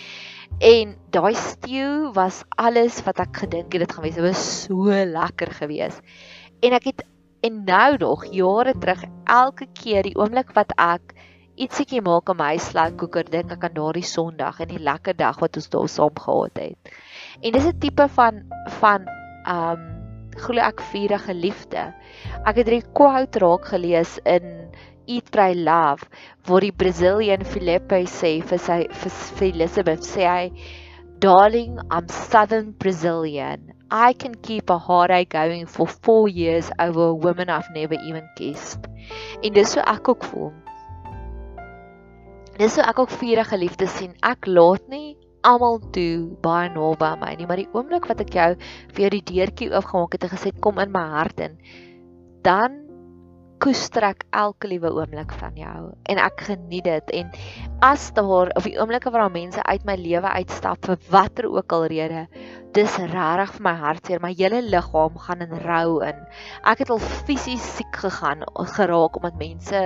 En 0.60 0.96
daai 1.10 1.36
stew 1.36 2.12
was 2.14 2.44
alles 2.56 3.04
wat 3.04 3.20
ek 3.20 3.44
gedink 3.46 3.74
het 3.74 3.82
dit 3.86 3.92
gaan 3.92 4.04
wees. 4.04 4.16
Dit 4.16 4.26
was 4.26 4.64
so 4.66 4.92
lekker 4.92 5.52
geweest. 5.52 6.02
En 6.62 6.74
ek 6.78 6.84
het 6.92 7.06
en 7.42 7.64
nou 7.66 7.98
nog 7.98 8.26
jare 8.30 8.74
terug 8.78 9.04
elke 9.26 9.66
keer 9.74 10.06
die 10.06 10.16
oomblik 10.16 10.52
wat 10.54 10.74
ek 10.78 11.16
ietsiekie 11.62 12.02
maak 12.06 12.30
aan 12.30 12.38
my 12.40 12.54
slagkoeker 12.62 13.26
dink 13.34 13.52
ek 13.56 13.66
aan 13.66 13.74
daardie 13.76 14.06
Sondag 14.06 14.62
en 14.62 14.70
die 14.70 14.82
lekker 14.82 15.18
dag 15.18 15.40
wat 15.42 15.58
ons 15.58 15.70
daar 15.74 15.90
saam 15.90 16.14
gehad 16.16 16.62
het. 16.62 16.94
En 17.42 17.52
dis 17.52 17.66
'n 17.66 17.80
tipe 17.80 18.08
van 18.08 18.44
van 18.80 19.08
um 19.50 19.82
glo 20.38 20.62
ek 20.62 20.82
vurige 20.82 21.34
liefde. 21.34 21.94
Ek 22.46 22.56
het 22.56 22.68
hierdie 22.68 22.92
quote 22.94 23.40
raak 23.40 23.66
gelees 23.66 24.20
in 24.24 24.61
Eat 25.16 25.32
Pray 25.36 25.56
Love 25.56 26.08
waar 26.48 26.64
die 26.64 26.72
Brazilian 26.84 27.44
Felipe 27.54 28.00
sê 28.08 28.32
vir 28.52 28.62
sy 28.68 28.78
vir, 29.02 29.14
vir 29.40 29.48
Elizabeth 29.50 30.08
sê 30.08 30.28
hy 30.30 30.46
Darling, 31.22 31.78
I'm 31.94 32.08
Southern 32.10 32.72
Brazilian. 32.82 33.74
I 33.92 34.14
can 34.14 34.34
keep 34.34 34.72
a 34.74 34.80
heartache 34.80 35.30
going 35.30 35.68
for 35.68 35.86
4 35.86 36.30
years 36.30 36.72
over 36.80 37.10
a 37.10 37.14
woman 37.14 37.50
I've 37.50 37.70
never 37.76 37.94
even 37.94 38.26
kissed. 38.36 38.88
En 39.44 39.54
dis 39.54 39.76
so 39.76 39.84
ek 39.86 40.10
ook 40.10 40.24
voel. 40.32 40.50
Dis 42.58 42.74
so 42.74 42.82
ek 42.82 43.04
ook 43.04 43.14
vurige 43.22 43.60
liefde 43.60 43.88
sien. 43.88 44.16
Ek 44.26 44.50
laat 44.50 44.88
nie 44.90 45.14
almal 45.46 45.80
toe 45.94 46.32
baie 46.42 46.70
naby 46.74 47.12
my 47.22 47.32
nie, 47.38 47.48
maar 47.50 47.62
die 47.62 47.70
oomblik 47.74 48.10
wat 48.10 48.22
ek 48.26 48.34
jou 48.38 48.50
vir 48.94 49.06
jou 49.06 49.12
die 49.16 49.26
deurtjie 49.34 49.70
oopgemaak 49.74 50.18
het 50.18 50.26
en 50.26 50.34
gesê 50.36 50.54
kom 50.62 50.82
in 50.82 50.94
my 50.94 51.06
hart 51.16 51.42
in, 51.42 51.58
dan 52.46 52.81
koester 53.62 54.08
ek 54.08 54.24
elke 54.34 54.70
liewe 54.72 54.90
oomblik 54.96 55.34
van 55.38 55.58
jou 55.60 55.92
en 56.10 56.22
ek 56.22 56.48
geniet 56.50 56.88
dit. 56.88 57.12
En 57.22 57.30
as 57.86 58.10
daar 58.18 58.50
of 58.58 58.66
die 58.66 58.78
oomblikke 58.80 59.14
waar 59.14 59.30
mense 59.32 59.62
uit 59.64 59.86
my 59.86 59.96
lewe 60.00 60.30
uitstap 60.42 60.86
vir 60.90 60.98
watter 61.14 61.50
ook 61.50 61.76
al 61.78 61.86
rede 61.94 62.26
dis 62.76 62.94
regtig 62.98 63.52
vir 63.58 63.66
my 63.66 63.74
hartseer 63.82 64.22
my 64.24 64.32
hele 64.38 64.62
liggaam 64.64 65.18
gaan 65.26 65.44
in 65.46 65.54
rou 65.66 66.00
in. 66.08 66.18
Ek 66.68 66.84
het 66.84 66.94
al 66.94 67.02
fisies 67.28 67.66
siek 67.78 68.02
gegaan 68.04 68.46
geraak 68.78 69.20
omdat 69.20 69.40
mense 69.40 69.82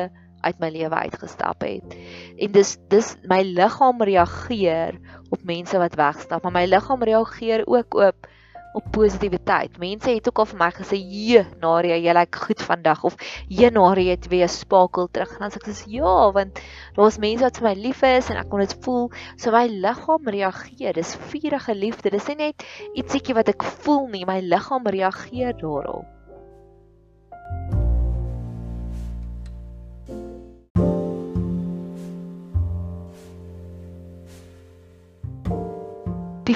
uit 0.46 0.60
my 0.62 0.70
lewe 0.70 1.02
uitgestap 1.08 1.66
het. 1.66 1.96
En 2.38 2.54
dis 2.54 2.76
dis 2.94 3.12
my 3.32 3.42
liggaam 3.44 4.04
reageer 4.06 5.00
op 5.34 5.44
mense 5.44 5.82
wat 5.82 5.98
wegstap 6.00 6.46
maar 6.46 6.56
my 6.62 6.66
liggaam 6.70 7.04
reageer 7.04 7.66
ook 7.66 7.98
op 8.08 8.30
op 8.76 8.88
positiwiteit. 8.92 9.78
Mense 9.80 10.12
het 10.12 10.28
ook 10.28 10.42
al 10.44 10.50
vir 10.52 10.60
my 10.60 10.70
gesê, 10.76 10.98
"Je, 11.00 11.46
Naria, 11.62 11.96
jy 11.96 12.14
lyk 12.14 12.36
goed 12.36 12.62
vandag." 12.62 13.04
Of, 13.04 13.16
"Je, 13.48 13.70
Naria, 13.72 14.10
het 14.12 14.28
weer 14.28 14.50
spakel 14.50 15.08
terug." 15.12 15.32
En 15.32 15.40
dan 15.40 15.52
sê 15.52 15.56
ek 15.56 15.66
dis 15.66 15.84
ja, 15.88 16.32
want 16.32 16.60
daar's 16.96 17.18
mense 17.18 17.44
wat 17.44 17.58
vir 17.58 17.68
my 17.70 17.76
lief 17.76 18.02
is 18.02 18.30
en 18.30 18.38
ek 18.38 18.50
kon 18.50 18.60
dit 18.60 18.78
voel. 18.82 19.12
So 19.38 19.52
my 19.52 19.68
liggaam 19.68 20.28
reageer. 20.28 20.94
Dis 20.94 21.16
vurige 21.16 21.76
liefde. 21.76 22.10
Dis 22.10 22.28
nie 22.28 22.36
net 22.36 22.66
ietsiekie 22.94 23.34
wat 23.34 23.50
ek 23.50 23.64
voel 23.64 24.08
nie, 24.08 24.26
my 24.26 24.40
liggaam 24.40 24.86
reageer 24.86 25.54
daarop. 25.58 26.06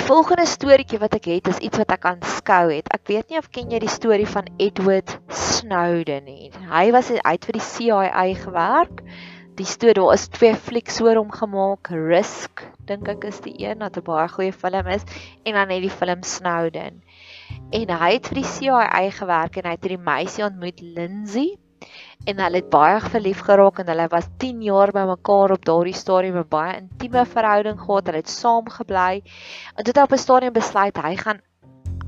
Volgende 0.09 0.47
storieetjie 0.49 0.97
wat 0.97 1.13
ek 1.19 1.27
het 1.29 1.47
is 1.51 1.59
iets 1.61 1.77
wat 1.77 1.91
ek 1.93 2.05
aanskou 2.09 2.71
het. 2.71 2.87
Ek 2.95 3.03
weet 3.11 3.29
nie 3.29 3.37
of 3.37 3.49
ken 3.53 3.69
jy 3.69 3.77
die 3.83 3.91
storie 3.93 4.25
van 4.25 4.47
Edward 4.57 5.11
Snowden 5.37 6.25
nie. 6.25 6.49
Hy 6.71 6.87
was 6.95 7.11
uit 7.13 7.45
vir 7.45 7.57
die 7.59 7.61
CIA 7.61 8.23
gewerk. 8.39 9.03
Die 9.59 9.67
storie 9.69 9.93
daar 9.99 10.15
is 10.15 10.25
twee 10.33 10.55
flieks 10.57 10.97
oor 11.05 11.19
hom 11.19 11.29
gemaak. 11.29 11.93
Risk 11.93 12.65
dink 12.89 13.05
ek 13.13 13.29
is 13.29 13.37
die 13.45 13.53
een 13.61 13.85
wat 13.85 14.01
'n 14.01 14.07
baie 14.09 14.25
goeie 14.33 14.55
film 14.65 14.89
is 14.89 15.05
en 15.45 15.53
dan 15.53 15.69
net 15.69 15.85
die 15.85 15.93
film 15.93 16.25
Snowden. 16.25 17.03
En 17.69 17.97
hy 18.01 18.11
het 18.17 18.33
vir 18.33 18.41
die 18.41 18.49
CIA 18.49 19.09
gewerk 19.13 19.61
en 19.61 19.69
hy 19.69 19.77
het 19.77 19.85
hierdie 19.85 20.05
meisie 20.09 20.45
ontmoet 20.49 20.81
Lindsay 20.81 21.53
en 22.27 22.39
hulle 22.43 22.59
het 22.59 22.69
baie 22.69 22.99
verlief 23.01 23.41
geraak 23.47 23.79
en 23.79 23.88
hulle 23.88 24.07
was 24.11 24.27
10 24.43 24.61
jaar 24.65 24.91
by 24.95 25.05
mekaar 25.07 25.53
op 25.55 25.65
daardie 25.65 25.95
stadium 25.95 26.38
'n 26.41 26.49
baie 26.49 26.73
intieme 26.81 27.25
verhouding 27.25 27.79
gehad. 27.79 28.05
Hulle 28.07 28.21
het 28.23 28.29
saam 28.29 28.69
gebly. 28.69 29.21
En 29.75 29.83
toe 29.83 29.93
het 29.93 29.97
hy 29.97 30.03
op 30.03 30.13
'n 30.13 30.25
stadium 30.25 30.53
besluit 30.53 30.97
hy 30.97 31.15
gaan 31.15 31.39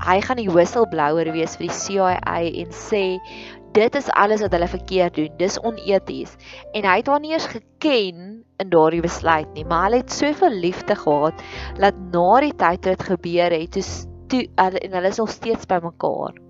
hy 0.02 0.20
gaan 0.20 0.36
die 0.36 0.50
whistleblower 0.50 1.32
wees 1.32 1.56
vir 1.56 1.66
die 1.68 1.78
CIA 1.78 2.38
en 2.62 2.70
sê 2.70 3.20
dit 3.72 3.94
is 3.94 4.10
alles 4.10 4.40
wat 4.40 4.52
hulle 4.52 4.68
verkeerd 4.68 5.14
doen. 5.14 5.30
Dis 5.38 5.60
oneties. 5.62 6.36
En 6.72 6.84
hy 6.84 6.96
het 6.96 7.06
haar 7.06 7.20
nie 7.20 7.32
eens 7.32 7.46
geken 7.46 8.44
in 8.56 8.70
daardie 8.70 9.00
besluit 9.00 9.48
nie, 9.54 9.64
maar 9.64 9.84
hulle 9.84 10.02
het 10.02 10.12
soveel 10.12 10.50
liefde 10.50 10.94
gehad 10.94 11.34
dat 11.78 11.94
na 12.12 12.40
die 12.40 12.56
tyd 12.56 12.82
dit 12.82 13.02
gebeur 13.02 13.50
het, 13.50 13.72
toe 13.72 13.82
toe 14.28 14.48
en 14.56 14.92
hulle 14.92 15.08
is 15.08 15.20
nog 15.20 15.30
steeds 15.30 15.66
by 15.66 15.78
mekaar. 15.82 16.41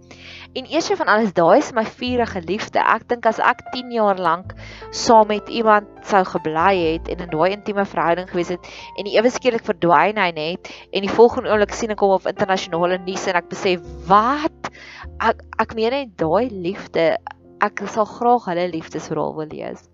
En 0.53 0.67
eers 0.69 0.91
van 1.01 1.09
alles, 1.09 1.33
daai 1.33 1.59
is 1.59 1.73
my 1.73 1.85
vurige 1.85 2.43
liefde. 2.47 2.81
Ek 2.81 3.07
dink 3.09 3.27
as 3.27 3.41
ek 3.41 3.63
10 3.73 3.93
jaar 3.95 4.19
lank 4.21 4.55
saam 4.91 5.31
met 5.31 5.49
iemand 5.49 5.89
sou 6.09 6.23
gebly 6.29 6.75
het 6.81 7.09
en 7.13 7.25
in 7.25 7.33
daai 7.33 7.55
intieme 7.55 7.85
verhouding 7.89 8.29
gewees 8.31 8.53
het 8.53 8.69
en 9.01 9.09
ewe 9.09 9.31
skielik 9.33 9.65
verdwyn 9.65 10.21
hy 10.21 10.31
net 10.37 10.73
en 10.93 11.07
die 11.07 11.13
volgende 11.13 11.53
oomblik 11.53 11.73
sien 11.77 11.95
ek 11.95 12.05
hom 12.05 12.17
op 12.19 12.29
internasionale 12.31 13.01
nuus 13.07 13.29
en 13.31 13.41
ek 13.41 13.49
besef, 13.53 13.81
"Wat? 14.09 14.73
Ek 15.21 15.41
ek 15.59 15.75
meen 15.75 15.97
net 15.97 16.17
daai 16.17 16.51
liefde, 16.51 17.17
ek 17.61 17.83
sal 17.89 18.07
graag 18.07 18.51
hulle 18.51 18.69
liefdesverhaal 18.77 19.35
wil 19.37 19.49
lees." 19.49 19.92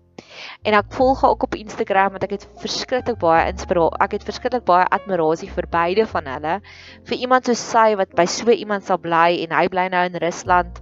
En 0.63 0.75
ek 0.77 0.91
volg 0.95 1.23
ook 1.25 1.43
op 1.43 1.55
Instagram 1.55 2.15
want 2.15 2.25
ek 2.27 2.35
het 2.37 2.45
verskriklik 2.61 3.19
baie 3.21 3.47
inspirasie. 3.51 3.99
Ek 4.03 4.17
het 4.17 4.27
verskriklik 4.27 4.65
baie 4.67 4.85
admirasie 4.95 5.49
vir 5.51 5.67
beide 5.71 6.05
van 6.09 6.29
hulle. 6.33 6.59
Vir 7.09 7.17
iemand 7.17 7.49
soos 7.49 7.63
sy 7.71 7.95
wat 7.99 8.15
by 8.17 8.25
so 8.29 8.51
iemand 8.51 8.87
sal 8.87 9.01
bly 9.01 9.39
en 9.45 9.55
hy 9.55 9.65
bly 9.71 9.87
nou 9.93 10.05
in 10.09 10.19
Rusland. 10.23 10.81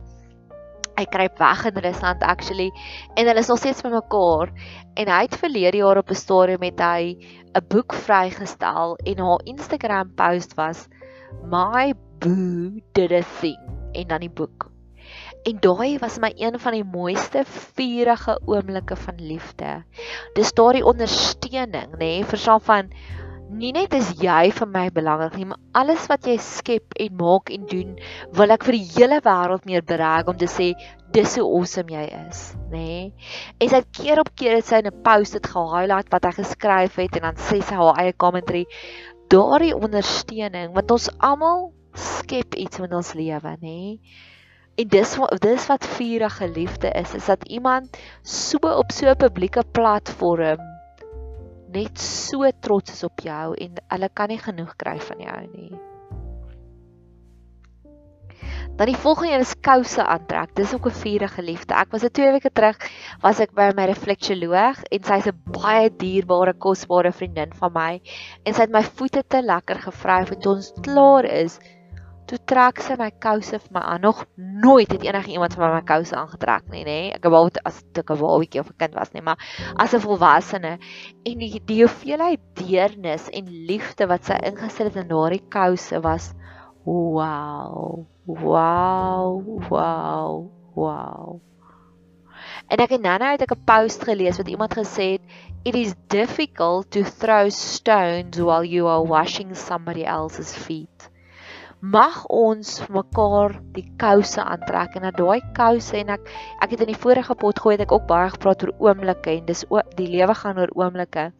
Hy 0.97 1.05
kruip 1.13 1.37
weg 1.37 1.65
in 1.69 1.81
Rusland 1.85 2.23
actually 2.25 2.71
en 3.15 3.27
hulle 3.29 3.43
is 3.43 3.51
nog 3.51 3.59
steeds 3.61 3.83
by 3.85 3.91
mekaar 3.93 4.53
en 4.97 5.11
hy 5.13 5.19
het 5.27 5.37
verlede 5.37 5.77
jaar 5.83 6.01
op 6.01 6.09
'n 6.09 6.17
stadium 6.17 6.59
met 6.59 6.79
hy 6.81 7.17
'n 7.53 7.67
boek 7.69 7.93
vrygestel 7.93 8.97
en 9.05 9.19
haar 9.19 9.45
Instagram 9.45 10.09
post 10.15 10.57
was 10.57 10.87
my 11.45 11.93
boo 12.19 12.81
did 12.93 13.11
a 13.11 13.21
thing 13.39 13.61
en 13.93 14.07
dan 14.07 14.25
die 14.25 14.33
boek 14.33 14.71
En 15.47 15.59
daai 15.63 15.97
was 16.03 16.17
my 16.19 16.33
een 16.35 16.57
van 16.59 16.75
die 16.75 16.83
mooiste 16.83 17.45
vurige 17.47 18.33
oomblikke 18.45 18.97
van 18.99 19.21
liefde. 19.21 19.77
Dis 20.35 20.51
daardie 20.57 20.83
ondersteuning, 20.83 21.93
nê, 21.93 21.99
nee, 22.01 22.25
verstaan 22.27 22.63
van 22.65 22.89
nie 23.47 23.71
net 23.71 23.93
is 23.95 24.09
jy 24.19 24.49
vir 24.51 24.67
my 24.67 24.83
belangrik 24.91 25.37
nie, 25.39 25.47
maar 25.47 25.61
alles 25.79 26.09
wat 26.11 26.27
jy 26.27 26.35
skep 26.43 26.97
en 26.99 27.15
maak 27.21 27.51
en 27.55 27.63
doen, 27.71 27.95
wil 28.35 28.51
ek 28.51 28.67
vir 28.67 28.75
die 28.75 28.89
hele 28.97 29.21
wêreld 29.23 29.63
meer 29.69 29.85
bereik 29.87 30.27
om 30.27 30.35
te 30.35 30.51
sê 30.51 30.73
dis 31.15 31.37
hoe 31.39 31.47
awesome 31.47 31.95
jy 31.95 32.03
is, 32.25 32.43
nê? 32.67 32.83
Nee? 32.83 33.31
En 33.63 33.71
sy 33.71 33.83
keer 34.01 34.19
op 34.19 34.33
keer 34.35 34.59
het 34.59 34.67
sy 34.67 34.83
'n 34.83 34.91
post 35.03 35.39
dit 35.39 35.51
ge-highlight 35.55 36.11
wat 36.11 36.27
hy 36.27 36.35
geskryf 36.43 36.99
het 36.99 37.15
en 37.15 37.29
dan 37.31 37.39
sê 37.39 37.63
sy 37.63 37.75
haar 37.79 38.03
eie 38.03 38.13
commentary. 38.13 38.65
Daardie 39.31 39.75
ondersteuning 39.75 40.73
want 40.75 40.91
ons 40.91 41.09
almal 41.19 41.71
skep 41.95 42.55
iets 42.55 42.79
in 42.83 42.93
ons 42.93 43.13
lewe, 43.15 43.55
nê? 43.61 43.61
Nee? 43.61 44.35
En 44.77 44.87
dis 44.87 45.17
dis 45.41 45.67
wat 45.67 45.85
vurige 45.97 46.47
liefde 46.49 46.89
is, 46.91 47.13
is 47.13 47.25
dat 47.25 47.47
iemand 47.49 47.97
so 48.21 48.57
op 48.61 48.91
so 48.91 49.09
'n 49.09 49.17
publieke 49.17 49.63
platform 49.71 50.61
net 51.73 51.99
so 51.99 52.49
trots 52.59 52.91
is 52.91 53.03
op 53.03 53.19
jou 53.19 53.55
en 53.55 53.73
hulle 53.87 54.09
kan 54.13 54.27
nie 54.27 54.39
genoeg 54.39 54.75
kry 54.75 54.99
van 54.99 55.19
jou 55.19 55.41
nie. 55.53 55.79
Dan 58.77 58.91
die 58.91 58.99
volgende 59.01 59.33
een 59.33 59.39
is 59.39 59.55
kouse 59.65 60.03
aantrek. 60.05 60.53
Dis 60.55 60.73
ook 60.73 60.85
'n 60.85 60.99
vurige 61.01 61.41
liefde. 61.41 61.73
Ek 61.73 61.91
was 61.91 62.03
'n 62.03 62.11
2 62.11 62.31
weke 62.31 62.51
terug 62.53 62.77
was 63.21 63.39
ek 63.39 63.51
by 63.53 63.71
my 63.75 63.85
refleksioloog 63.85 64.83
en 64.83 65.03
sy's 65.03 65.27
'n 65.27 65.41
baie 65.51 65.89
dierbare, 65.89 66.53
kosbare 66.53 67.11
vriendin 67.11 67.53
van 67.53 67.71
my 67.73 68.01
en 68.43 68.53
sy 68.53 68.61
het 68.61 68.71
my 68.71 68.83
voete 68.83 69.23
te 69.27 69.41
lekker 69.41 69.75
gevryf 69.75 70.31
en 70.31 70.39
toe 70.39 70.53
ons 70.53 70.73
klaar 70.81 71.25
is, 71.25 71.59
toe 72.27 72.37
trek 72.51 72.81
sy 72.83 72.97
my 72.99 73.07
kouse 73.23 73.55
vir 73.55 73.73
my 73.75 73.81
aan. 73.93 74.01
Nog 74.03 74.25
nooit 74.35 74.91
het 74.91 75.03
enige 75.05 75.31
iemand 75.31 75.55
vir 75.55 75.63
my 75.63 75.69
my 75.77 75.83
kouse 75.87 76.15
aangetrek 76.15 76.67
nie, 76.73 76.83
nê. 76.83 76.97
Ek 77.15 77.23
wou 77.31 77.45
as 77.63 77.79
ek 77.95 78.11
'n 78.11 78.19
babatjie 78.19 78.59
of 78.59 78.69
'n 78.71 78.79
kind 78.83 78.93
was 78.99 79.13
nie, 79.13 79.23
maar 79.23 79.39
as 79.79 79.93
'n 79.93 80.03
volwassene 80.03 80.77
en 81.25 81.37
die 81.39 81.61
die 81.71 81.81
hoeveelheid 81.83 82.43
deernis 82.59 83.29
en 83.29 83.47
liefde 83.71 84.07
wat 84.07 84.25
sy 84.25 84.37
ingesit 84.49 84.91
het 84.91 85.01
in 85.03 85.09
daardie 85.13 85.43
kouse 85.49 86.01
was 86.03 86.33
wow. 86.83 88.05
Wow, 88.27 89.43
wow, 89.69 90.51
wow. 90.75 91.39
En 92.67 92.77
ek 92.83 92.89
het 92.89 93.01
nou 93.01 93.17
net 93.19 93.41
'n 93.41 93.63
post 93.63 94.03
gelees 94.03 94.37
wat 94.37 94.49
iemand 94.51 94.73
gesê 94.75 95.15
het 95.15 95.23
it 95.63 95.75
is 95.75 95.95
difficult 96.07 96.91
to 96.91 97.03
throw 97.03 97.49
stones 97.49 98.37
while 98.37 98.65
you 98.65 98.87
are 98.87 99.03
washing 99.03 99.55
somebody 99.55 100.03
else's 100.03 100.53
feet 100.53 101.09
mag 101.79 102.23
ons 102.33 102.79
mekaar 102.89 103.59
die 103.75 103.85
kouse 104.01 104.41
aantrek. 104.41 104.95
En 104.97 105.05
dat 105.07 105.17
daai 105.17 105.41
kouse 105.57 105.97
en 105.99 106.09
ek 106.15 106.29
ek 106.63 106.71
het 106.73 106.85
in 106.85 106.93
die 106.93 107.01
vorige 107.01 107.35
pot 107.37 107.59
gooi 107.59 107.75
het 107.75 107.85
ek 107.85 107.93
ook 107.93 108.07
baie 108.09 108.29
gepraat 108.33 108.63
oor 108.65 108.73
oomblikke 108.89 109.35
en 109.37 109.45
dis 109.45 109.65
ook 109.69 109.95
die 109.97 110.09
lewe 110.09 110.33
gaan 110.33 110.57
oor 110.57 110.73
oomblikke. 110.75 111.31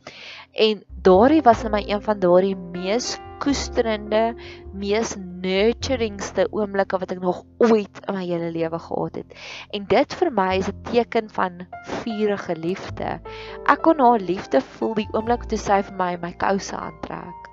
En 0.53 0.83
daardie 1.01 1.41
was 1.41 1.63
vir 1.65 1.73
my 1.73 1.81
een 1.87 2.03
van 2.05 2.19
daardie 2.21 2.55
mees 2.55 3.15
koesterende 3.41 4.35
mees 4.73 5.15
nurturingste 5.17 6.47
oomblikke 6.51 6.97
wat 7.01 7.11
ek 7.13 7.21
nog 7.21 7.43
ooit 7.61 8.01
in 8.07 8.13
my 8.17 8.25
hele 8.25 8.49
lewe 8.53 8.79
gehad 8.81 9.21
het. 9.21 9.35
En 9.73 9.85
dit 9.89 10.17
vir 10.21 10.31
my 10.31 10.51
is 10.57 10.69
'n 10.69 10.81
teken 10.91 11.29
van 11.29 11.65
vurige 12.01 12.55
liefde. 12.55 13.19
Ek 13.65 13.81
kon 13.81 13.99
haar 13.99 14.19
liefde 14.19 14.61
voel 14.61 14.93
die 14.93 15.09
oomblik 15.13 15.45
toe 15.49 15.57
sy 15.57 15.81
vir 15.81 15.97
my 15.97 16.17
my 16.21 16.33
kouse 16.33 16.75
aantrek 16.75 17.46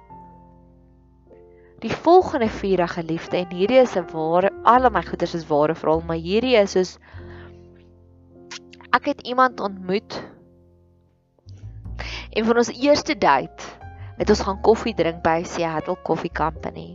die 1.84 1.92
volgende 1.92 2.48
vurige 2.48 3.04
liefde 3.04 3.42
en 3.42 3.52
hierdie 3.52 3.82
is 3.82 3.96
'n 4.00 4.08
ware 4.12 4.50
al 4.64 4.90
my 4.90 5.04
goeders 5.04 5.34
is 5.34 5.48
ware 5.52 5.74
verhaal 5.74 6.04
maar 6.08 6.22
hierdie 6.28 6.56
is 6.56 6.76
soos 6.76 6.98
ek 8.96 9.12
het 9.12 9.20
iemand 9.22 9.60
ontmoet 9.60 10.20
en 12.34 12.44
van 12.44 12.56
ons 12.56 12.72
eerste 12.72 13.18
date 13.18 13.74
het 14.18 14.30
ons 14.30 14.42
gaan 14.46 14.60
koffie 14.62 14.94
drink 14.94 15.22
by 15.24 15.42
Seattle 15.46 15.96
Coffee 16.06 16.32
Company. 16.32 16.94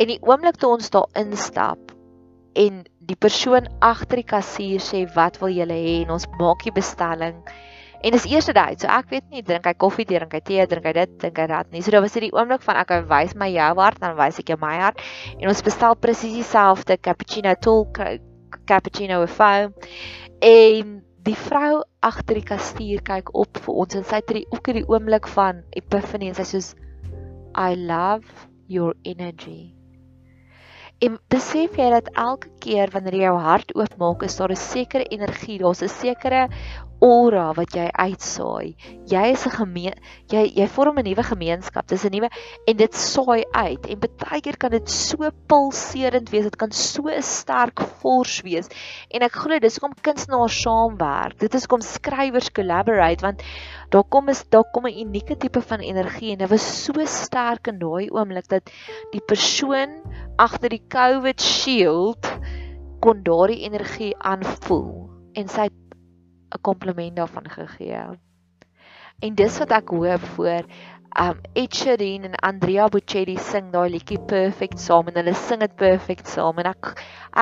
En 0.00 0.10
die 0.10 0.18
oomblik 0.26 0.58
toe 0.58 0.72
ons 0.74 0.90
daar 0.90 1.08
instap 1.18 1.92
en 2.58 2.82
die 3.06 3.18
persoon 3.18 3.68
agter 3.82 4.20
die 4.20 4.28
kassier 4.28 4.82
sê 4.82 5.04
wat 5.14 5.38
wil 5.42 5.54
julle 5.54 5.76
hê? 5.78 6.02
en 6.02 6.14
ons 6.18 6.26
maak 6.38 6.64
die 6.66 6.74
bestelling 6.74 7.38
En 8.02 8.10
dis 8.10 8.24
eerste 8.26 8.52
date. 8.52 8.82
So 8.82 8.90
ek 8.90 9.12
weet 9.12 9.28
nie 9.30 9.44
drink 9.46 9.66
hy 9.68 9.74
koffie, 9.78 10.06
drink 10.08 10.34
hy 10.34 10.40
tee, 10.42 10.66
drink 10.66 10.88
hy 10.90 10.92
dit, 10.96 11.12
drink 11.22 11.38
hy 11.38 11.46
dat 11.52 11.70
nie. 11.70 11.82
So 11.84 11.94
dit 11.94 12.02
was 12.02 12.16
hierdie 12.18 12.32
oomblik 12.34 12.64
van 12.66 12.80
ek 12.82 12.96
wys 13.10 13.36
my 13.38 13.48
jou 13.52 13.70
hart, 13.78 14.00
dan 14.02 14.16
wys 14.18 14.40
ek 14.42 14.50
jou 14.50 14.58
my 14.62 14.74
hart. 14.80 15.02
En 15.38 15.52
ons 15.52 15.62
bestel 15.62 15.94
presies 16.02 16.34
dieselfde 16.34 16.98
cappuccino 16.98 17.54
tall 17.62 17.86
cappuccino 18.66 19.20
with 19.22 19.30
foam. 19.30 19.74
En 20.42 20.96
die 21.22 21.38
vrou 21.38 21.84
agter 22.02 22.40
die 22.40 22.48
kastier 22.48 23.02
kyk 23.06 23.30
op 23.38 23.60
vir 23.62 23.76
ons 23.84 23.94
en 23.94 24.08
sy 24.08 24.18
het 24.18 24.32
hierdie 24.32 24.48
ook 24.50 24.72
hierdie 24.72 24.88
oomblik 24.90 25.28
van 25.36 25.62
epiphany 25.78 26.32
en 26.32 26.40
sy 26.40 26.48
sê 26.50 26.62
I 27.54 27.76
love 27.78 28.26
your 28.66 28.96
energy. 29.04 29.70
En 31.02 31.18
besef 31.34 31.74
jy 31.78 31.88
dat 31.90 32.08
elke 32.14 32.50
keer 32.62 32.90
wanneer 32.94 33.16
jy 33.18 33.24
jou 33.24 33.38
hart 33.42 33.72
oopmaak, 33.74 34.22
is 34.22 34.36
daar 34.38 34.52
'n 34.54 34.56
sekere 34.56 35.06
energie, 35.10 35.58
daar's 35.58 35.82
'n 35.82 35.88
sekere 35.88 36.48
aura 37.02 37.50
wat 37.58 37.74
jy 37.74 37.88
uitsaai. 37.90 38.74
Jy 39.10 39.24
is 39.34 39.46
'n 39.46 39.56
gemeen 39.58 39.94
jy 40.30 40.44
jy 40.54 40.66
vorm 40.70 40.98
'n 40.98 41.04
nuwe 41.04 41.22
gemeenskap. 41.22 41.86
Dis 41.88 42.04
'n 42.04 42.12
nuwe 42.14 42.30
en 42.66 42.76
dit 42.76 42.94
saai 42.94 43.44
uit. 43.52 43.86
En 43.86 43.98
baie 43.98 44.40
keer 44.40 44.56
kan 44.56 44.70
dit 44.70 44.88
so 44.88 45.30
pulserend 45.48 46.30
wees. 46.30 46.44
Dit 46.44 46.56
kan 46.56 46.70
so 46.70 47.08
'n 47.08 47.22
sterk 47.22 47.80
force 48.00 48.42
wees. 48.42 48.68
En 49.10 49.22
ek 49.22 49.32
glo 49.32 49.58
dis 49.58 49.78
hoekom 49.78 49.94
kunstenaars 50.02 50.62
saamwerk. 50.62 51.38
Dit 51.38 51.54
is 51.54 51.66
hoekom 51.66 51.82
skrywers 51.82 52.52
collaborate 52.52 53.22
want 53.22 53.42
daar 53.90 54.04
kom 54.08 54.28
is 54.28 54.44
daar 54.48 54.64
kom 54.72 54.86
'n 54.86 54.98
unieke 55.04 55.36
tipe 55.36 55.60
van 55.60 55.80
energie 55.80 56.32
en 56.32 56.38
dit 56.38 56.48
was 56.48 56.84
so 56.84 56.92
sterk 57.04 57.66
in 57.66 57.78
daai 57.78 58.08
oomblik 58.10 58.48
dat 58.48 58.70
die 59.10 59.20
persoon 59.20 60.00
agter 60.36 60.68
die 60.68 60.84
COVID 60.88 61.40
shield 61.40 62.24
kon 63.00 63.22
daardie 63.22 63.64
energie 63.66 64.14
aanvoel 64.18 65.10
en 65.34 65.48
sy 65.48 65.68
'n 66.54 66.60
kompliment 66.60 67.16
daarvan 67.16 67.48
gegee. 67.50 68.18
En 69.20 69.34
dis 69.34 69.58
wat 69.58 69.70
ek 69.70 69.88
hoop 69.88 70.24
voor 70.36 70.64
um 71.20 71.40
Ed 71.52 71.74
Sheeran 71.74 72.24
en 72.24 72.34
Andrea 72.40 72.88
Bocelli 72.88 73.36
sing 73.36 73.68
daai 73.72 73.90
liedjie 73.92 74.18
perfect 74.28 74.80
saam 74.80 75.10
en 75.10 75.18
hulle 75.20 75.34
sing 75.36 75.60
dit 75.60 75.74
perfect 75.76 76.28
saam 76.28 76.58
en 76.62 76.70
ek 76.70 76.92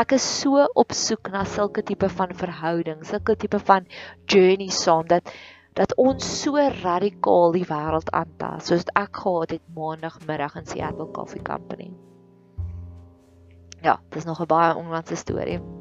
ek 0.03 0.17
is 0.19 0.27
so 0.41 0.67
op 0.75 0.93
soek 0.93 1.31
na 1.31 1.45
sulke 1.45 1.85
tipe 1.87 2.09
van 2.09 2.35
verhoudings, 2.43 3.09
sulke 3.15 3.37
tipe 3.39 3.59
van 3.71 3.87
journey 4.27 4.71
saam 4.75 5.07
dat 5.07 5.31
dat 5.79 5.95
ons 6.03 6.27
so 6.43 6.59
radikaal 6.83 7.55
die 7.55 7.67
wêreld 7.69 8.11
aantas 8.11 8.73
soos 8.73 8.87
ek 8.99 9.23
gehad 9.23 9.55
het 9.57 9.67
maandagmiddag 9.77 10.57
in 10.59 10.67
Seattle 10.67 11.11
Coffee 11.15 11.43
Company. 11.43 11.93
Ja, 13.83 14.01
dis 14.11 14.25
nog 14.25 14.41
'n 14.43 14.47
baie 14.47 14.75
onlangse 14.75 15.17
storie. 15.17 15.80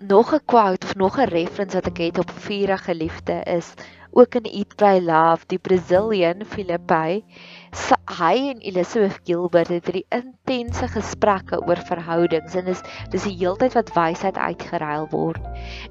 Nog 0.00 0.34
'n 0.34 0.44
quote 0.44 0.86
of 0.86 0.94
nog 0.94 1.18
'n 1.18 1.28
reference 1.28 1.76
wat 1.76 1.86
ek 1.86 1.98
het 1.98 2.18
op 2.18 2.30
vurige 2.30 2.94
liefde 2.94 3.42
is 3.42 3.74
ook 4.10 4.34
in 4.34 4.44
Eat 4.44 4.76
Pray 4.76 5.00
Love 5.00 5.44
die 5.46 5.58
Brazilian 5.58 6.44
Filippe 6.44 7.22
hy 8.18 8.50
en 8.52 8.60
Elizabeth 8.62 9.16
Gilbert 9.26 9.70
het 9.72 9.88
hierdie 9.88 10.04
intense 10.14 10.86
gesprekke 10.92 11.58
oor 11.64 11.80
verhoudings 11.88 12.54
en 12.58 12.68
dis 12.68 12.82
dis 13.12 13.24
die 13.26 13.34
heeltyd 13.40 13.74
wat 13.78 13.92
wysheid 13.96 14.38
uitgeruil 14.38 15.08
word. 15.12 15.40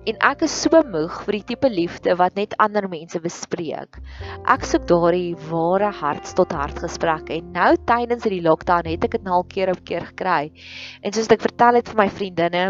En 0.08 0.20
ek 0.30 0.46
is 0.48 0.56
so 0.66 0.84
moeg 0.94 1.18
vir 1.26 1.40
die 1.40 1.46
tipe 1.54 1.72
liefde 1.74 2.16
wat 2.20 2.38
net 2.40 2.56
ander 2.64 2.88
mense 2.92 3.20
bespreek. 3.24 4.00
Ek 4.46 4.68
soek 4.70 4.88
daardie 4.92 5.34
ware 5.50 5.92
hart 6.00 6.32
tot 6.38 6.54
hart 6.56 6.80
gesprekke 6.86 7.40
en 7.40 7.52
nou 7.58 7.74
tydens 7.90 8.28
hierdie 8.28 8.46
lockdown 8.46 8.90
het 8.94 9.10
ek 9.10 9.18
dit 9.18 9.28
nou 9.28 9.42
al 9.42 9.50
keer 9.50 9.74
op 9.74 9.84
keer 9.88 10.08
gekry. 10.14 10.52
En 11.02 11.16
soos 11.16 11.32
ek 11.34 11.44
vertel 11.44 11.82
het 11.82 11.92
vir 11.92 12.04
my 12.06 12.10
vriendinne 12.14 12.66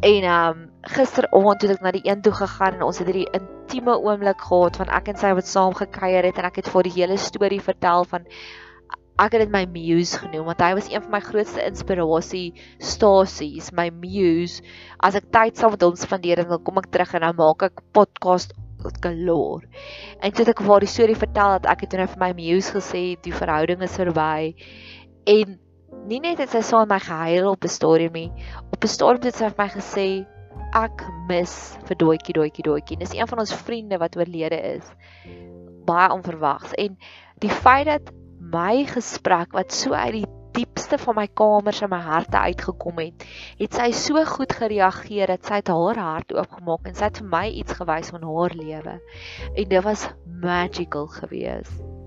En 0.00 0.22
ehm 0.22 0.48
um, 0.48 0.70
gisteraand 0.80 1.62
het 1.62 1.70
ek 1.74 1.82
na 1.84 1.90
die 1.92 2.06
een 2.08 2.22
toe 2.24 2.32
gegaan 2.32 2.78
en 2.78 2.86
ons 2.86 2.98
het 3.02 3.08
hierdie 3.10 3.28
intieme 3.36 3.98
oomblik 4.00 4.40
gehad 4.40 4.78
van 4.80 4.88
ek 4.96 5.10
en 5.12 5.18
sy 5.20 5.32
wat 5.36 5.48
saam 5.50 5.74
gekuier 5.76 6.24
het 6.24 6.38
en 6.40 6.48
ek 6.48 6.62
het 6.62 6.70
vir 6.72 6.88
die 6.88 6.94
hele 6.94 7.18
storie 7.20 7.60
vertel 7.60 8.06
van 8.08 8.24
ek 9.20 9.34
het 9.36 9.42
dit 9.44 9.52
my 9.52 9.66
muse 9.68 10.16
genoem 10.22 10.46
want 10.48 10.64
hy 10.64 10.70
was 10.78 10.88
een 10.88 11.04
van 11.04 11.12
my 11.12 11.20
grootste 11.20 11.66
inspirasie 11.66 12.54
stasies, 12.78 13.68
my 13.76 13.90
muse. 13.92 14.64
As 15.04 15.18
ek 15.20 15.28
tyd 15.36 15.60
saam 15.60 15.76
met 15.76 15.84
hom 15.84 15.98
spandeer 16.00 16.46
dan 16.46 16.64
kom 16.64 16.80
ek 16.80 16.88
terug 16.94 17.12
en 17.18 17.26
dan 17.26 17.36
maak 17.36 17.68
ek 17.68 17.84
podcast 17.92 18.56
galore. 19.04 19.68
En 20.24 20.32
toe 20.32 20.46
ek 20.48 20.62
vir 20.64 20.86
die 20.86 20.94
storie 20.94 21.18
vertel 21.18 21.58
dat 21.58 21.68
ek 21.74 21.84
het 21.84 21.98
nou 22.00 22.08
vir 22.14 22.22
my 22.24 22.30
muse 22.38 22.72
gesê 22.72 23.02
die 23.20 23.36
verhouding 23.36 23.84
is 23.84 24.00
verby 24.00 24.54
en 25.28 25.58
nie 26.08 26.20
net 26.20 26.38
het 26.38 26.50
sy 26.50 26.62
saam 26.64 26.88
met 26.88 26.96
my 26.96 27.00
gehuil 27.04 27.50
op 27.50 27.64
'n 27.64 27.68
stadium 27.68 28.12
nie. 28.12 28.32
Op 28.72 28.84
'n 28.84 28.88
stadium 28.88 29.24
het 29.24 29.36
sy 29.36 29.48
vir 29.48 29.58
my 29.58 29.68
gesê 29.68 30.06
ek 30.74 31.04
mis 31.28 31.76
vir 31.86 31.96
doetjie 31.96 32.34
doetjie 32.34 32.64
doetjie. 32.64 32.96
Dis 32.96 33.14
een 33.14 33.26
van 33.26 33.38
ons 33.38 33.54
vriende 33.54 33.98
wat 33.98 34.16
oorlede 34.16 34.60
is. 34.76 34.86
Baie 35.86 36.12
onverwags 36.12 36.74
en 36.78 36.98
die 37.38 37.50
feit 37.50 37.86
dat 37.86 38.12
my 38.40 38.84
gesprek 38.84 39.52
wat 39.52 39.72
so 39.72 39.92
uit 39.92 40.12
die 40.12 40.26
diepste 40.52 40.98
van 40.98 41.14
my 41.14 41.26
kamers 41.26 41.82
en 41.82 41.92
my 41.92 42.00
harte 42.02 42.38
uitgekom 42.38 42.98
het, 42.98 43.24
het 43.60 43.78
sy 43.78 43.90
so 43.94 44.24
goed 44.24 44.52
gereageer 44.52 45.30
dat 45.30 45.46
sy 45.46 45.60
haar 45.70 46.02
hart 46.02 46.34
oopgemaak 46.34 46.90
en 46.90 46.98
sy 46.98 47.06
het 47.10 47.22
vir 47.22 47.30
my 47.36 47.46
iets 47.62 47.78
gewys 47.78 48.10
van 48.10 48.26
haar 48.26 48.56
lewe. 48.58 48.98
En 49.54 49.68
dit 49.76 49.82
was 49.86 50.08
magical 50.42 51.06
geweest. 51.06 51.99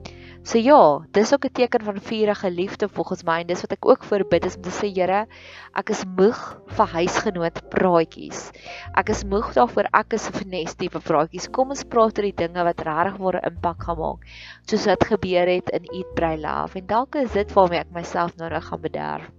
So 0.44 0.60
ja, 0.60 1.00
dis 1.16 1.32
ook 1.34 1.46
'n 1.46 1.52
teken 1.56 1.84
van 1.84 2.02
vurige 2.02 2.52
liefde 2.52 2.90
volgens 2.90 3.24
my 3.24 3.40
en 3.40 3.48
dis 3.48 3.62
wat 3.62 3.72
ek 3.72 3.86
ook 3.86 4.04
voorbid 4.04 4.46
is 4.46 4.56
om 4.56 4.62
te 4.62 4.72
sê 4.76 4.92
Here, 4.92 5.28
ek 5.74 5.90
is 5.90 6.04
moeg 6.18 6.60
vir 6.68 6.88
huisgenoot 6.88 7.62
praatjies. 7.70 8.52
Ek 8.94 9.10
is 9.10 9.24
moeg 9.24 9.54
daarvoor 9.54 9.88
ek 9.94 10.14
is 10.14 10.28
'n 10.28 10.34
finesse 10.34 10.76
tipe 10.76 11.00
praatjies. 11.00 11.48
Kom 11.48 11.70
ons 11.70 11.84
praat 11.84 12.20
oor 12.20 12.28
die 12.28 12.36
dinge 12.36 12.64
wat 12.64 12.84
regtig 12.84 13.18
ware 13.18 13.42
impak 13.48 13.84
gaan 13.84 13.98
maak, 13.98 14.28
soos 14.68 14.86
wat 14.86 15.04
gebeur 15.04 15.48
het 15.48 15.70
in 15.70 15.88
Eat 15.94 16.14
Pray 16.16 16.38
Love 16.38 16.78
en 16.80 16.86
dalk 16.88 17.16
is 17.16 17.32
dit 17.32 17.54
waarmee 17.54 17.80
ek 17.80 17.92
myself 17.92 18.36
nou 18.36 18.50
nog 18.50 18.68
gaan 18.68 18.82
bederf. 18.82 19.32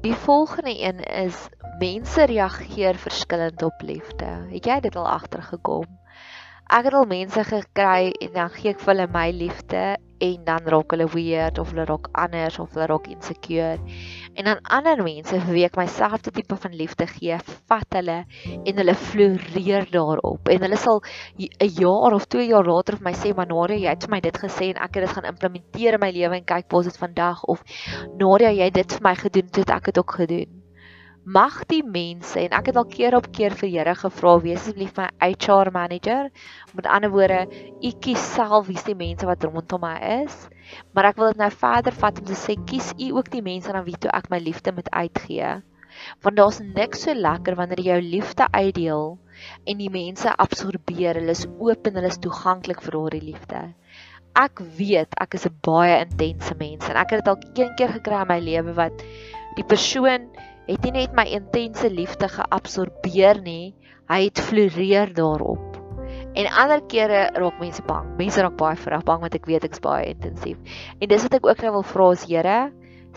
Die 0.00 0.14
volgende 0.14 0.72
een 0.72 1.04
is 1.04 1.48
mense 1.78 2.24
reageer 2.24 2.94
verskillend 2.94 3.62
op 3.62 3.82
liefde. 3.82 4.48
Het 4.50 4.64
jy 4.64 4.80
dit 4.80 4.96
al 4.96 5.08
agtergekom? 5.08 5.97
Ek 6.68 6.84
het 6.84 6.94
al 6.94 7.06
mense 7.08 7.42
gekry 7.48 8.10
en 8.20 8.32
dan 8.34 8.50
gee 8.52 8.74
ek 8.74 8.82
vir 8.82 8.92
hulle 8.92 9.06
my 9.12 9.28
liefde 9.32 9.84
en 10.20 10.42
dan 10.44 10.66
raak 10.68 10.92
hulle 10.92 11.06
weird 11.14 11.60
of 11.62 11.70
hulle 11.72 11.86
raak 11.88 12.10
anders 12.12 12.58
of 12.60 12.74
hulle 12.74 12.88
raak 12.90 13.06
insecure. 13.08 13.78
En 14.34 14.50
dan 14.50 14.60
ander 14.76 15.00
mense 15.06 15.38
vir 15.46 15.54
wie 15.54 15.64
ek 15.64 15.78
myself 15.80 16.26
die 16.26 16.34
tipe 16.40 16.58
van 16.60 16.76
liefde 16.76 17.06
gee, 17.08 17.38
vat 17.72 17.96
hulle 17.96 18.18
en 18.58 18.82
hulle 18.82 18.96
floreer 19.06 19.88
daarop. 19.94 20.52
En 20.52 20.66
hulle 20.66 20.80
sal 20.84 21.00
'n 21.38 21.72
jaar 21.80 22.18
of 22.18 22.28
2 22.28 22.46
jaar 22.52 22.68
later 22.68 23.00
vir 23.00 23.08
my 23.10 23.14
sê, 23.16 23.34
"Maar 23.34 23.48
Nadia, 23.48 23.78
jy 23.78 23.88
het 23.88 24.04
vir 24.04 24.10
my 24.10 24.20
dit 24.20 24.38
gesê 24.38 24.70
en 24.74 24.82
ek 24.82 24.94
het 24.94 25.06
dit 25.06 25.14
gaan 25.16 25.32
implementeer 25.32 25.94
in 25.94 26.00
my 26.00 26.10
lewe 26.10 26.36
en 26.36 26.44
kyk 26.44 26.66
waar 26.68 26.82
dit 26.82 26.98
vandag 26.98 27.44
of 27.44 27.64
Nadia, 28.18 28.50
jy 28.50 28.64
het 28.64 28.74
dit 28.74 28.92
vir 28.92 29.02
my 29.02 29.14
gedoen, 29.14 29.48
dit 29.52 29.70
ek 29.70 29.86
het 29.86 29.98
ook 29.98 30.10
gedoen." 30.10 30.57
Mag 31.28 31.56
die 31.68 31.82
mense 31.84 32.40
en 32.40 32.54
ek 32.56 32.70
het 32.70 32.78
al 32.80 32.86
keer 32.88 33.14
op 33.18 33.26
keer 33.36 33.52
vir 33.60 33.68
Here 33.68 33.94
gevra 34.00 34.30
wees 34.40 34.62
asseblief 34.62 34.94
my 34.96 35.08
HR 35.20 35.68
manager. 35.74 36.30
Met 36.72 36.88
ander 36.88 37.12
woorde 37.12 37.42
u 37.84 37.90
kies 38.00 38.22
self 38.32 38.70
wie 38.70 38.78
die 38.86 38.96
mense 38.96 39.28
wat 39.28 39.44
rondom 39.44 39.84
my 39.84 39.96
is. 40.22 40.46
Maar 40.96 41.10
ek 41.10 41.20
wil 41.20 41.34
dit 41.34 41.42
nou 41.42 41.50
verder 41.52 41.96
vat 42.00 42.22
om 42.22 42.28
te 42.30 42.38
sê 42.38 42.56
kies 42.70 42.94
u 42.96 43.10
ook 43.18 43.28
die 43.34 43.44
mense 43.44 43.72
aan 43.72 43.84
wie 43.84 43.98
toe 44.00 44.12
ek 44.16 44.30
my 44.32 44.40
liefde 44.40 44.72
moet 44.72 44.88
uitgee. 44.88 45.52
Want 46.24 46.40
daar's 46.40 46.62
niks 46.64 47.04
so 47.04 47.12
lekker 47.12 47.60
wanneer 47.60 47.84
jy 47.84 47.92
jou 47.92 48.02
liefde 48.08 48.48
uitdeel 48.54 49.06
en 49.68 49.84
die 49.84 49.92
mense 49.92 50.32
absorbeer. 50.32 51.20
Hulle 51.20 51.36
is 51.36 51.46
oop 51.58 51.88
en 51.88 52.00
hulle 52.00 52.12
is 52.14 52.22
toeganklik 52.24 52.80
vir 52.86 53.02
daardie 53.02 53.24
liefde. 53.34 53.66
Ek 54.38 54.62
weet 54.80 55.12
ek 55.20 55.34
is 55.36 55.44
'n 55.44 55.58
baie 55.60 56.04
intense 56.04 56.54
mens 56.56 56.88
en 56.88 56.96
ek 56.96 57.10
het 57.10 57.24
dit 57.24 57.34
al 57.34 57.42
een 57.52 57.74
keer 57.76 57.98
gekry 58.00 58.22
in 58.22 58.28
my 58.32 58.40
lewe 58.40 58.72
wat 58.72 59.04
die 59.56 59.66
persoon 59.66 60.30
het 60.68 60.84
nie 60.84 60.92
net 60.92 61.14
my 61.16 61.24
intense 61.32 61.88
liefde 61.90 62.28
geabsorbeer 62.28 63.40
nie, 63.44 63.74
hy 64.08 64.24
het 64.26 64.40
floreer 64.44 65.12
daarop. 65.16 65.78
En 66.38 66.48
ander 66.60 66.82
kere 66.92 67.28
raak 67.34 67.56
mense 67.60 67.82
bang. 67.88 68.10
Mense 68.18 68.42
raak 68.44 68.58
baie 68.60 68.76
vrag 68.76 69.04
bang 69.08 69.24
want 69.24 69.36
ek 69.36 69.48
weet 69.48 69.64
ek's 69.66 69.82
baie 69.84 70.12
intensief. 70.12 70.60
En 71.00 71.08
dis 71.10 71.24
wat 71.24 71.38
ek 71.40 71.48
ook 71.48 71.64
nou 71.64 71.72
wil 71.78 71.86
vra 71.88 72.10
is 72.14 72.26
Here, 72.28 72.58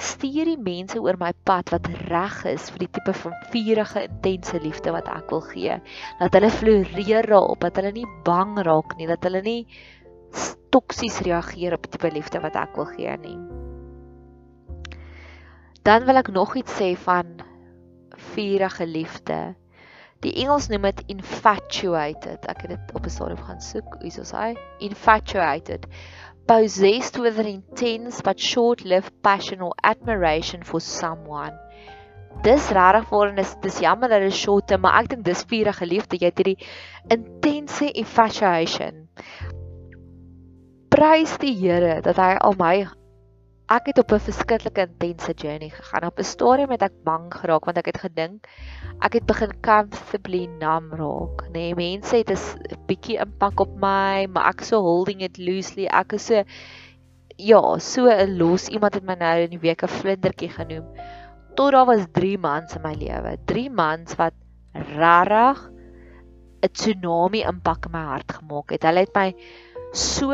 stuur 0.01 0.47
die 0.49 0.57
mense 0.57 0.99
oor 1.03 1.19
my 1.19 1.33
pad 1.45 1.69
wat 1.75 1.89
reg 2.09 2.37
is 2.49 2.69
vir 2.73 2.85
die 2.85 2.91
tipe 2.97 3.13
van 3.19 3.35
vurige 3.53 4.05
intense 4.07 4.61
liefde 4.63 4.95
wat 4.95 5.09
ek 5.11 5.33
wil 5.35 5.43
gee. 5.51 5.77
Dat 6.23 6.37
hulle 6.39 6.51
floreer 6.55 7.27
daarop, 7.29 7.59
dat 7.61 7.81
hulle 7.81 7.93
nie 7.99 8.07
bang 8.25 8.55
raak 8.65 8.95
nie, 8.97 9.09
dat 9.11 9.27
hulle 9.27 9.43
nie 9.45 9.61
toksies 10.71 11.19
reageer 11.27 11.75
op 11.75 11.83
die 11.83 11.97
tipe 11.97 12.13
liefde 12.15 12.39
wat 12.39 12.55
ek 12.55 12.79
wil 12.79 12.87
gee 12.95 13.17
nie. 13.19 13.37
Dan 15.81 16.05
wil 16.05 16.19
ek 16.21 16.29
nog 16.29 16.55
iets 16.55 16.77
sê 16.77 16.93
van 16.93 17.41
vurige 18.33 18.85
liefde. 18.85 19.55
Die 20.21 20.33
Engels 20.43 20.67
noem 20.69 20.85
dit 20.91 21.03
infatuated. 21.15 22.45
Ek 22.45 22.61
het 22.61 22.75
dit 22.75 22.93
op 22.93 23.05
'n 23.05 23.09
stadium 23.09 23.41
gaan 23.41 23.61
soek. 23.61 23.97
Hier 24.01 24.19
is 24.21 24.31
hy. 24.31 24.53
Infatuated. 24.77 25.87
Possessed 26.45 27.17
with 27.17 27.39
an 27.39 27.45
intense 27.45 28.21
but 28.21 28.39
short-lived 28.39 29.13
passion 29.21 29.61
or 29.61 29.73
admiration 29.81 30.63
for 30.63 30.81
someone. 30.81 31.57
Dis 32.41 32.69
rarig 32.69 33.07
voor 33.07 33.27
en 33.27 33.35
dis 33.35 33.55
dis 33.61 33.79
jammer 33.79 34.09
dat 34.09 34.21
dit 34.21 34.33
short 34.33 34.71
is, 34.71 34.77
maar 34.77 35.01
ek 35.01 35.09
dink 35.09 35.25
dis 35.25 35.43
vurige 35.47 35.85
liefde. 35.85 36.17
Jy 36.17 36.25
het 36.25 36.37
hierdie 36.37 36.67
intense 37.07 37.91
infatuation. 37.91 39.09
Prys 40.89 41.37
die 41.37 41.55
Here 41.57 42.01
dat 42.01 42.17
hy 42.17 42.35
al 42.37 42.53
my 42.57 43.00
ek 43.71 43.85
het 43.85 43.99
op 44.03 44.11
'n 44.11 44.19
verskriklike 44.19 44.81
intense 44.81 45.33
journey 45.33 45.69
gegaan. 45.69 46.05
Op 46.05 46.19
'n 46.19 46.23
stadium 46.23 46.71
het 46.71 46.81
ek 46.81 47.03
bang 47.03 47.33
geraak 47.33 47.65
want 47.65 47.77
ek 47.77 47.85
het 47.85 47.99
gedink 48.03 48.47
ek 49.01 49.17
het 49.17 49.25
begin 49.25 49.53
comfortably 49.65 50.45
numb 50.61 50.93
raak. 50.93 51.47
Nee, 51.53 51.73
mense 51.75 52.21
het 52.21 52.29
'n 52.29 52.77
bietjie 52.85 53.17
impak 53.17 53.59
op 53.59 53.73
my, 53.75 54.27
maar 54.29 54.49
ek 54.49 54.61
so 54.61 54.81
holding 54.81 55.21
it 55.21 55.37
loosely. 55.37 55.85
Ek 55.85 56.13
is 56.13 56.25
so 56.25 56.43
ja, 57.37 57.77
so 57.79 58.05
'n 58.09 58.37
los 58.37 58.67
iemand 58.69 58.93
het 58.93 59.03
my 59.03 59.15
nou 59.15 59.37
in 59.41 59.49
die 59.49 59.59
week 59.59 59.83
'n 59.83 59.87
vlindertjie 59.87 60.49
genoem. 60.49 60.85
Tot 61.55 61.71
daar 61.71 61.85
was 61.85 62.05
3 62.11 62.37
maande 62.37 62.75
in 62.75 62.81
my 62.81 62.93
lewe. 62.93 63.37
3 63.45 63.69
maande 63.69 64.15
wat 64.17 64.33
rarig 64.73 65.71
'n 66.61 66.71
tsunami 66.71 67.41
impak 67.41 67.85
in 67.85 67.91
my 67.91 68.03
hart 68.05 68.31
gemaak 68.31 68.69
het. 68.71 68.83
Hulle 68.83 68.99
het 68.99 69.15
my 69.15 69.33
so 69.93 70.31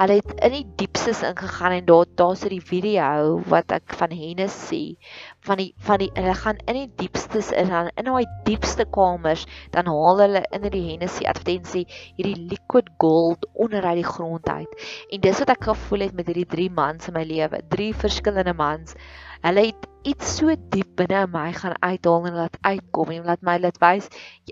Hulle 0.00 0.14
het 0.16 0.30
in 0.46 0.54
die 0.54 0.66
diepstes 0.80 1.18
ingegaan 1.28 1.74
en 1.76 1.84
daar 1.84 2.06
daar's 2.16 2.44
'n 2.48 2.60
video 2.64 3.42
wat 3.52 3.72
ek 3.76 3.92
van 4.00 4.10
Hennes 4.10 4.54
sien 4.68 4.96
van 5.40 5.56
die 5.60 5.74
van 5.76 5.98
die 5.98 6.10
hulle 6.14 6.34
gaan 6.34 6.56
in 6.64 6.74
die 6.74 6.92
diepstes 6.96 7.50
in 7.50 7.68
dan 7.68 7.90
in 8.00 8.08
daai 8.08 8.24
diepste 8.44 8.86
kamers 8.96 9.44
dan 9.70 9.86
haal 9.86 10.22
hulle 10.24 10.42
in 10.56 10.64
die 10.70 10.86
Hennes 10.88 11.20
advertensie 11.20 11.84
hierdie 12.16 12.48
liquid 12.52 12.88
gold 12.96 13.46
onder 13.52 13.84
uit 13.84 14.00
die 14.00 14.12
grond 14.12 14.48
uit. 14.48 14.72
En 15.10 15.20
dis 15.20 15.38
wat 15.38 15.50
ek 15.50 15.68
gevoel 15.68 16.00
het 16.00 16.14
met 16.14 16.26
hierdie 16.26 16.48
3 16.56 16.70
mans 16.70 17.08
in 17.08 17.14
my 17.14 17.24
lewe, 17.24 17.60
3 17.68 17.94
verskillende 17.94 18.54
mans. 18.54 18.96
Hulle 19.40 19.70
het 19.70 19.88
iets 20.08 20.36
so 20.38 20.52
diep 20.72 20.94
binne 20.96 21.24
in 21.26 21.32
my 21.32 21.48
gaan 21.56 21.76
uithaal 21.80 22.26
en 22.28 22.36
laat 22.36 22.56
uitkom 22.64 23.12
en 23.14 23.26
laat 23.28 23.42
my 23.44 23.56
laat 23.60 23.78
wys 23.82 24.08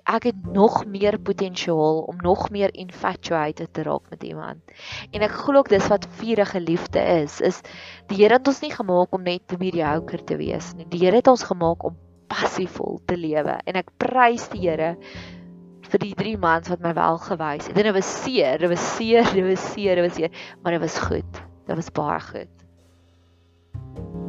ek 0.09 0.29
het 0.31 0.49
nog 0.53 0.85
meer 0.89 1.19
potensiaal 1.21 2.03
om 2.09 2.21
nog 2.25 2.49
meer 2.51 2.73
infatuated 2.75 3.73
te 3.73 3.83
raak 3.83 4.11
met 4.11 4.23
iemand. 4.25 4.61
En 5.13 5.25
ek 5.25 5.35
glo 5.45 5.61
ook 5.61 5.73
dis 5.73 5.89
wat 5.93 6.09
vurige 6.21 6.61
liefde 6.61 7.01
is, 7.23 7.41
is 7.41 7.61
die 8.09 8.23
Here 8.23 8.39
het 8.39 8.49
ons 8.49 8.61
nie 8.65 8.73
gemaak 8.73 9.15
om 9.15 9.23
net 9.23 9.57
mediocre 9.61 10.23
te 10.25 10.39
wees 10.41 10.73
nie. 10.77 10.89
Die 10.89 11.05
Here 11.05 11.21
het 11.21 11.29
ons 11.29 11.45
gemaak 11.49 11.85
om 11.85 11.97
passievol 12.29 13.01
te 13.07 13.17
lewe 13.17 13.59
en 13.65 13.81
ek 13.81 13.93
prys 14.01 14.49
die 14.53 14.67
Here 14.67 14.95
vir 15.89 16.05
die 16.05 16.15
3 16.17 16.37
maande 16.41 16.75
wat 16.75 16.85
my 16.85 16.93
wel 16.97 17.21
gewys 17.25 17.69
het. 17.69 17.77
Dit 17.77 17.93
was 17.97 18.15
seer, 18.25 18.61
dit 18.61 18.73
was 18.73 18.89
seer, 18.97 19.29
dit 19.33 19.49
was 19.49 19.69
seer, 19.73 20.01
dit 20.01 20.09
was 20.09 20.17
seer, 20.21 20.47
maar 20.63 20.77
dit 20.77 20.85
was 20.85 21.01
goed. 21.09 21.45
Dit 21.69 21.77
was 21.77 21.93
baie 21.97 22.21
goed. 22.21 24.28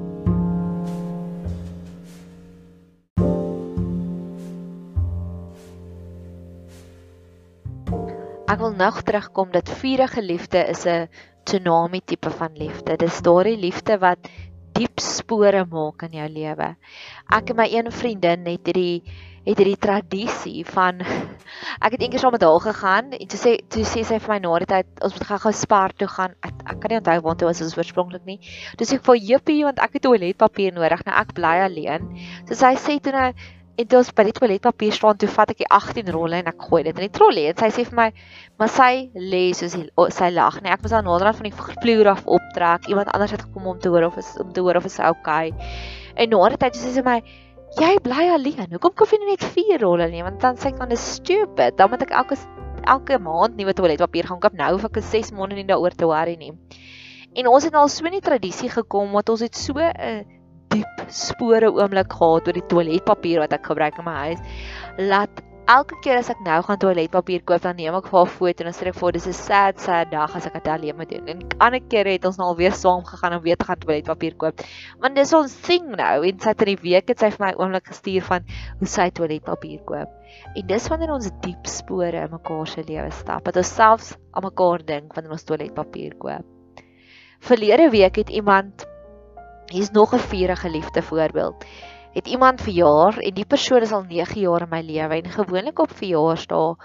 Ek 8.50 8.58
wil 8.58 8.72
nog 8.74 9.02
terugkom 9.06 9.52
dat 9.54 9.70
vurige 9.70 10.22
liefde 10.26 10.58
is 10.74 10.86
'n 10.86 11.10
tsunami 11.46 12.02
tipe 12.02 12.30
van 12.30 12.50
liefde. 12.58 12.98
Dis 12.98 13.22
daardie 13.22 13.58
liefde 13.58 13.98
wat 13.98 14.18
diep 14.74 15.00
spore 15.00 15.66
maak 15.66 16.02
in 16.02 16.18
jou 16.18 16.30
lewe. 16.30 16.76
Ek 17.30 17.50
en 17.50 17.56
my 17.56 17.68
een 17.70 17.92
vriendin 17.92 18.46
het 18.46 18.66
hierdie 18.66 19.04
het 19.46 19.58
hierdie 19.58 19.78
tradisie 19.78 20.66
van 20.66 21.00
ek 21.86 21.92
het 21.94 22.02
eendag 22.02 22.20
saam 22.20 22.32
met 22.32 22.42
haar 22.42 22.60
gegaan 22.60 23.12
en 23.12 23.28
toe 23.28 23.40
sê 23.40 23.54
toe 23.70 23.86
sê 23.86 24.04
sy 24.04 24.18
vir 24.20 24.34
my 24.34 24.40
na 24.40 24.58
die 24.60 24.70
tyd 24.74 24.88
ons 25.06 25.14
moet 25.14 25.28
gou-gou 25.30 25.54
Spar 25.54 25.94
toe 25.94 26.08
gaan. 26.08 26.34
Ek, 26.42 26.54
ek 26.66 26.82
kan 26.82 26.90
nie 26.90 27.00
onthou 27.00 27.20
waar 27.22 27.38
toe 27.38 27.48
ons 27.48 27.78
oorspronklik 27.78 28.26
nie. 28.26 28.40
Toe 28.78 28.88
sê 28.90 28.98
ek 28.98 29.06
vir 29.06 29.22
Jippie 29.30 29.64
want 29.64 29.80
ek 29.80 29.94
het 29.94 30.06
toiletpapier 30.10 30.74
nodig. 30.74 31.06
Nou 31.06 31.16
ek 31.22 31.34
bly 31.38 31.56
alleen. 31.70 32.10
So 32.48 32.58
sy 32.58 32.74
sê 32.82 32.98
toe 32.98 33.14
nou 33.14 33.30
en 33.80 33.88
toe 33.88 34.00
ons 34.02 34.10
by 34.16 34.26
die 34.28 34.34
toiletpapier 34.36 34.96
staan 34.96 35.20
toe 35.20 35.30
vat 35.32 35.52
ek 35.54 35.62
die 35.62 35.68
18 35.72 36.10
rolle 36.12 36.42
en 36.42 36.50
ek 36.52 36.66
gooi 36.68 36.82
dit 36.84 36.98
in 36.98 37.06
die 37.06 37.14
trolly 37.16 37.46
en 37.48 37.60
sy 37.62 37.70
sê 37.72 37.86
vir 37.88 37.98
my 38.00 38.08
maar 38.60 38.72
sy 38.74 38.92
lê 39.16 39.44
soos 39.56 39.78
die, 39.78 39.86
sy 40.16 40.30
lag. 40.36 40.58
Nee 40.64 40.74
ek 40.74 40.84
moet 40.84 40.96
haar 40.98 41.06
naderhand 41.06 41.40
van 41.40 41.48
die 41.48 41.56
vloer 41.56 42.10
af 42.12 42.26
optrek. 42.28 42.90
Iemand 42.92 43.12
anders 43.16 43.32
het 43.36 43.46
gekom 43.46 43.70
om 43.72 43.78
te 43.80 43.92
hoor 43.94 44.10
of 44.10 44.18
is 44.20 44.34
om 44.44 44.52
te 44.56 44.64
hoor 44.66 44.82
of 44.82 44.90
is 44.90 44.98
sy 45.00 45.08
okay. 45.08 45.54
En 46.20 46.34
na 46.34 46.50
'n 46.50 46.60
tyd 46.60 46.76
sê 46.76 46.92
sy 46.92 47.00
vir 47.00 47.08
my 47.08 47.20
jy 47.80 47.94
bly 48.04 48.26
alleen. 48.36 48.68
Hoekom 48.74 48.96
koop 48.96 49.14
jy 49.16 49.20
net 49.24 49.44
4 49.56 49.80
rolle 49.80 50.10
nie? 50.12 50.24
Want 50.24 50.42
dan 50.42 50.58
sê 50.58 50.74
ek 50.74 50.80
dan 50.80 50.92
is 50.92 51.06
stupid. 51.16 51.78
Dan 51.78 51.90
moet 51.90 52.04
ek 52.04 52.12
elke 52.12 52.36
elke 52.84 53.20
maand 53.20 53.56
nuwe 53.56 53.74
toiletpapier 53.74 54.28
gaan 54.28 54.40
koop. 54.40 54.54
Nou 54.54 54.74
hoef 54.76 54.90
ek 54.92 55.00
6 55.00 55.32
maande 55.32 55.56
nie 55.56 55.64
daaroor 55.64 55.96
te 55.96 56.06
worry 56.06 56.36
nie. 56.36 56.52
En 57.36 57.48
ons 57.48 57.64
het 57.64 57.74
al 57.74 57.88
so 57.88 58.04
'n 58.04 58.20
tradisie 58.20 58.70
gekom 58.70 59.12
wat 59.12 59.30
ons 59.30 59.40
het 59.40 59.56
so 59.56 59.74
'n 59.80 59.96
uh, 59.96 60.39
diep 60.74 61.06
spore 61.10 61.70
oomblik 61.74 62.12
gehad 62.14 62.48
oor 62.48 62.58
die 62.58 62.68
toiletpapier 62.72 63.44
wat 63.44 63.54
ek 63.54 63.70
gebruik 63.72 64.00
in 64.00 64.06
my 64.06 64.18
huis. 64.30 64.42
Laat 64.98 65.44
elke 65.70 65.98
keer 66.02 66.18
as 66.18 66.32
ek 66.34 66.40
nou 66.42 66.58
gaan 66.66 66.80
toiletpapier 66.82 67.44
koop, 67.46 67.62
dan 67.62 67.78
neem 67.78 67.94
ek 67.94 68.08
vir 68.10 68.20
'n 68.22 68.32
foto 68.34 68.64
en 68.64 68.70
dan 68.70 68.74
sê 68.74 68.88
ek 68.90 68.98
vir 68.98 69.12
dis 69.14 69.28
'n 69.28 69.34
sad 69.34 69.80
sad 69.80 70.10
dag 70.12 70.36
as 70.36 70.48
ek 70.48 70.54
dit 70.54 70.68
alleen 70.68 70.98
moet 70.98 71.10
doen. 71.10 71.28
En 71.30 71.40
ander 71.60 71.82
kere 71.94 72.16
het 72.18 72.26
ons 72.26 72.38
nou 72.38 72.48
alweer 72.50 72.74
saam 72.74 73.04
gegaan 73.06 73.38
om 73.38 73.44
weer 73.44 73.56
te 73.56 73.66
gaan 73.66 73.78
toiletpapier 73.78 74.36
koop. 74.36 74.62
Want 75.00 75.16
dis 75.16 75.34
ons 75.34 75.54
sing 75.68 75.86
nou 75.96 76.26
en 76.26 76.40
sy 76.40 76.50
het 76.50 76.62
in 76.62 76.76
die 76.76 76.82
week 76.82 77.08
het 77.10 77.20
sy 77.20 77.30
vir 77.30 77.46
my 77.46 77.54
oomblik 77.54 77.86
gestuur 77.86 78.24
van 78.24 78.42
hoe 78.80 78.88
sy 78.88 79.10
toiletpapier 79.10 79.80
koop. 79.86 80.10
En 80.56 80.68
dis 80.68 80.88
wanneer 80.90 81.14
ons 81.14 81.32
diep 81.42 81.66
spore 81.68 82.18
in 82.18 82.32
mekaar 82.32 82.68
se 82.68 82.84
lewe 82.84 83.12
stap. 83.12 83.44
Dat 83.46 83.58
ons 83.58 83.76
selfs 83.76 84.18
aan 84.34 84.44
mekaar 84.44 84.86
dink 84.86 85.14
wanneer 85.14 85.32
ons 85.32 85.44
toiletpapier 85.44 86.18
koop. 86.18 86.46
Verlede 87.42 87.90
week 87.90 88.16
het 88.16 88.30
iemand 88.30 88.89
Hier's 89.70 89.92
nog 89.92 90.14
'n 90.14 90.20
vurige 90.20 90.70
liefde 90.70 91.02
voorbeeld. 91.02 91.66
Het 92.14 92.28
iemand 92.28 92.62
verjaar 92.62 93.18
en 93.18 93.34
die 93.34 93.46
persoon 93.46 93.82
is 93.82 93.92
al 93.92 94.04
9 94.04 94.42
jaar 94.42 94.62
in 94.62 94.70
my 94.70 94.82
lewe 94.82 95.22
en 95.22 95.30
gewoonlik 95.30 95.80
op 95.80 95.92
verjaarsdae 95.92 96.76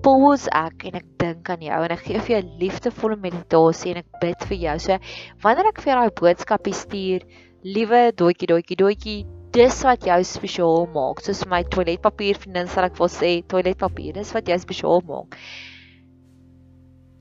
pause 0.00 0.48
ek 0.50 0.86
en 0.88 0.94
ek 0.94 1.06
dink 1.20 1.50
aan 1.50 1.60
jou 1.60 1.82
en 1.84 1.90
ek 1.90 2.04
gee 2.06 2.20
vir 2.20 2.34
jou 2.36 2.42
liefdevolle 2.62 3.16
meditasie 3.20 3.92
en 3.92 4.00
ek 4.00 4.20
bid 4.20 4.48
vir 4.48 4.56
jou. 4.56 4.78
So 4.78 4.98
wanneer 5.44 5.68
ek 5.68 5.82
vir 5.84 5.92
jou 5.92 6.00
daai 6.00 6.18
boodskapie 6.22 6.74
stuur, 6.74 7.20
liewe 7.62 8.12
doetjie 8.16 8.48
doetjie 8.48 8.76
doetjie, 8.76 9.18
dis 9.52 9.82
wat 9.84 10.08
jou 10.08 10.20
spesiaal 10.24 10.86
maak. 10.94 11.20
Soos 11.20 11.44
my 11.46 11.62
toiletpapier 11.64 12.40
vriendin 12.40 12.66
sal 12.66 12.88
ek 12.88 12.96
wil 12.98 13.12
sê, 13.12 13.42
toiletpapier, 13.46 14.14
dis 14.14 14.32
wat 14.32 14.48
jou 14.48 14.58
spesiaal 14.58 15.04
maak 15.04 15.36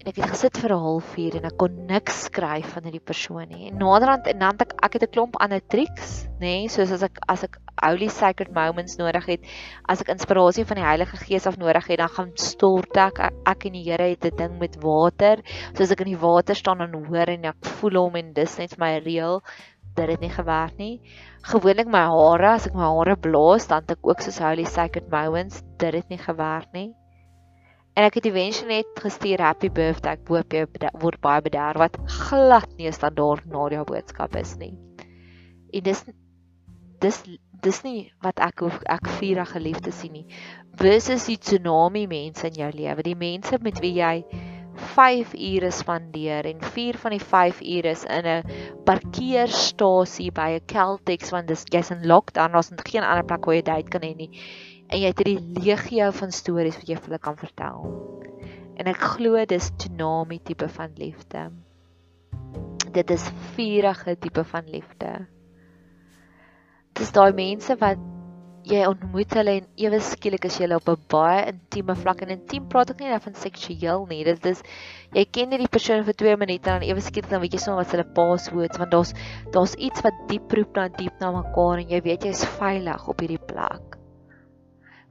en 0.05 0.11
ek 0.11 0.19
het 0.21 0.33
gesit 0.35 0.57
vir 0.61 0.69
'n 0.75 0.83
halfuur 0.85 1.35
en 1.37 1.45
ek 1.49 1.55
kon 1.57 1.77
niks 1.89 2.17
skryf 2.27 2.73
van 2.75 2.83
hierdie 2.85 3.01
persoon 3.11 3.47
nie. 3.49 3.69
En 3.69 3.79
naderhand 3.81 4.27
en 4.29 4.39
dan 4.39 4.59
ek 4.61 4.73
ek 4.85 4.93
het 4.93 5.03
'n 5.03 5.13
klomp 5.15 5.35
ander 5.41 5.61
triks, 5.73 6.27
nê, 6.39 6.61
nee, 6.61 6.67
soos 6.69 6.91
as 6.91 7.01
ek 7.01 7.17
as 7.27 7.43
ek 7.43 7.57
holy 7.81 8.07
sacred 8.07 8.51
moments 8.53 8.97
nodig 8.97 9.25
het, 9.25 9.41
as 9.89 10.01
ek 10.01 10.09
inspirasie 10.13 10.65
van 10.65 10.77
die 10.77 10.85
Heilige 10.85 11.17
Gees 11.17 11.47
af 11.47 11.57
nodig 11.57 11.87
het, 11.87 11.97
dan 11.97 12.09
gaan 12.09 12.31
stort 12.35 12.95
ek 12.97 13.19
ek, 13.45 13.65
en 13.65 13.73
die 13.73 13.83
Here 13.83 14.09
het 14.13 14.25
'n 14.25 14.37
ding 14.37 14.59
met 14.59 14.77
water. 14.83 15.41
Soos 15.73 15.91
ek 15.91 16.01
in 16.01 16.13
die 16.13 16.21
water 16.21 16.55
staan 16.55 16.81
en 16.81 16.93
hoor 16.93 17.27
en 17.27 17.45
ek 17.45 17.65
voel 17.65 17.95
hom 18.03 18.15
en 18.15 18.33
dis 18.33 18.57
net 18.59 18.75
vir 18.75 18.85
my 18.85 18.99
reël 18.99 19.41
dat 19.95 20.07
dit 20.07 20.19
nie 20.19 20.29
gewerk 20.29 20.77
nie. 20.77 21.01
Gewoonlik 21.41 21.87
my 21.87 22.05
hare, 22.05 22.53
as 22.53 22.67
ek 22.67 22.75
my 22.75 22.85
hare 22.93 23.15
blaas, 23.15 23.67
dan 23.67 23.81
het 23.81 23.97
ek 23.97 24.05
ook 24.05 24.21
soos 24.21 24.37
holy 24.37 24.65
sacred 24.65 25.09
moments, 25.09 25.63
dit 25.77 25.93
het 25.93 26.09
nie 26.09 26.17
gewerk 26.19 26.71
nie. 26.73 26.93
En 27.95 28.03
ek 28.03 28.17
het 28.19 28.25
eventually 28.27 28.81
net 28.81 28.97
gestuur 28.99 29.39
happy 29.39 29.69
birthday. 29.71 30.17
Ek 30.17 30.27
hoop 30.27 30.51
jy 30.53 30.65
word 30.99 31.21
baie 31.23 31.43
bederf 31.45 31.79
wat 31.79 31.95
glad 32.27 32.67
nie 32.75 32.89
'n 32.89 32.95
standaard 32.95 33.45
na 33.47 33.69
jou 33.71 33.85
boodskap 33.87 34.35
is 34.35 34.57
nie. 34.59 34.73
En 35.71 35.83
dis 35.83 36.03
dis 36.99 37.21
dis 37.63 37.79
nie 37.83 38.11
wat 38.21 38.39
ek 38.39 38.59
hoef 38.59 38.81
ek 38.97 39.07
vierige 39.21 39.55
geliefde 39.55 39.91
sien 39.91 40.11
nie. 40.11 40.27
Versus 40.75 41.29
die 41.31 41.37
tsunami 41.37 42.05
mense 42.07 42.47
in 42.47 42.59
jou 42.59 42.71
lewe, 42.71 43.01
die 43.01 43.15
mense 43.15 43.57
met 43.61 43.79
wie 43.79 43.95
jy 44.01 44.25
5 44.75 45.33
ure 45.33 45.71
spandeer 45.71 46.45
en 46.51 46.59
4 46.59 46.97
van 46.99 47.11
die 47.15 47.23
5 47.23 47.61
ure 47.61 47.89
is 47.95 48.03
in 48.03 48.27
'n 48.27 48.43
parkeerstasie 48.83 50.31
by 50.31 50.59
'n 50.59 50.67
Caltex 50.67 51.31
want 51.31 51.47
dis 51.47 51.63
jy's 51.71 51.91
in 51.91 52.07
lockdown, 52.07 52.51
daar's 52.51 52.71
geen 52.83 53.03
ander 53.03 53.23
plek 53.23 53.45
waar 53.45 53.55
jy 53.55 53.61
date 53.61 53.89
kan 53.89 54.01
hê 54.01 54.15
nie 54.15 54.31
en 54.89 55.01
jy 55.01 55.09
het 55.09 55.21
hierdie 55.21 55.65
legio 55.65 56.09
van 56.13 56.33
stories 56.35 56.77
wat 56.79 56.89
jy 56.89 56.97
vir 56.99 57.09
hulle 57.09 57.21
kan 57.21 57.37
vertel. 57.39 57.87
En 58.75 58.89
ek 58.91 59.05
glo 59.15 59.45
dis 59.49 59.71
tsunami 59.79 60.41
tipe 60.45 60.67
van 60.77 60.91
liefde. 60.99 61.47
Dit 62.95 63.11
is 63.11 63.23
vurige 63.55 64.17
tipe 64.21 64.43
van 64.51 64.67
liefde. 64.71 65.13
Dis 66.95 67.11
daai 67.15 67.33
mense 67.35 67.75
wat 67.81 68.03
jy 68.65 68.81
ontmoet 68.89 69.33
hulle 69.37 69.57
en 69.59 69.65
ewe 69.77 69.99
skielik 70.01 70.47
is 70.49 70.55
jy 70.57 70.69
op 70.73 70.87
'n 70.89 71.01
baie 71.13 71.41
intieme 71.51 71.95
vlak 71.95 72.21
en 72.21 72.33
intiem 72.35 72.69
praat 72.69 72.93
ek 72.93 72.99
nie 72.99 73.09
net 73.09 73.25
van 73.25 73.35
seksueel 73.41 74.07
nie. 74.09 74.23
Dit 74.23 74.45
is 74.45 74.63
jy 75.13 75.25
ken 75.25 75.49
nie 75.49 75.61
die 75.61 75.73
persoon 75.77 76.03
vir 76.03 76.13
2 76.13 76.37
minute 76.37 76.69
en 76.69 76.79
dan 76.79 76.89
ewe 76.89 77.01
skielik 77.01 77.29
dan 77.29 77.41
weet 77.41 77.53
jy 77.53 77.59
sommer 77.59 77.83
wat 77.83 77.91
hulle 77.91 78.13
passwords 78.15 78.77
want 78.77 78.91
daar's 78.91 79.13
daar's 79.51 79.75
iets 79.75 80.01
wat 80.01 80.13
diep 80.29 80.51
roep 80.51 80.75
na 80.75 80.87
diep 80.87 81.19
na 81.19 81.31
mekaar 81.31 81.83
en 81.83 81.89
jy 81.89 82.01
weet 82.01 82.25
jy's 82.25 82.45
veilig 82.57 83.07
op 83.07 83.19
hierdie 83.19 83.45
plek 83.53 83.94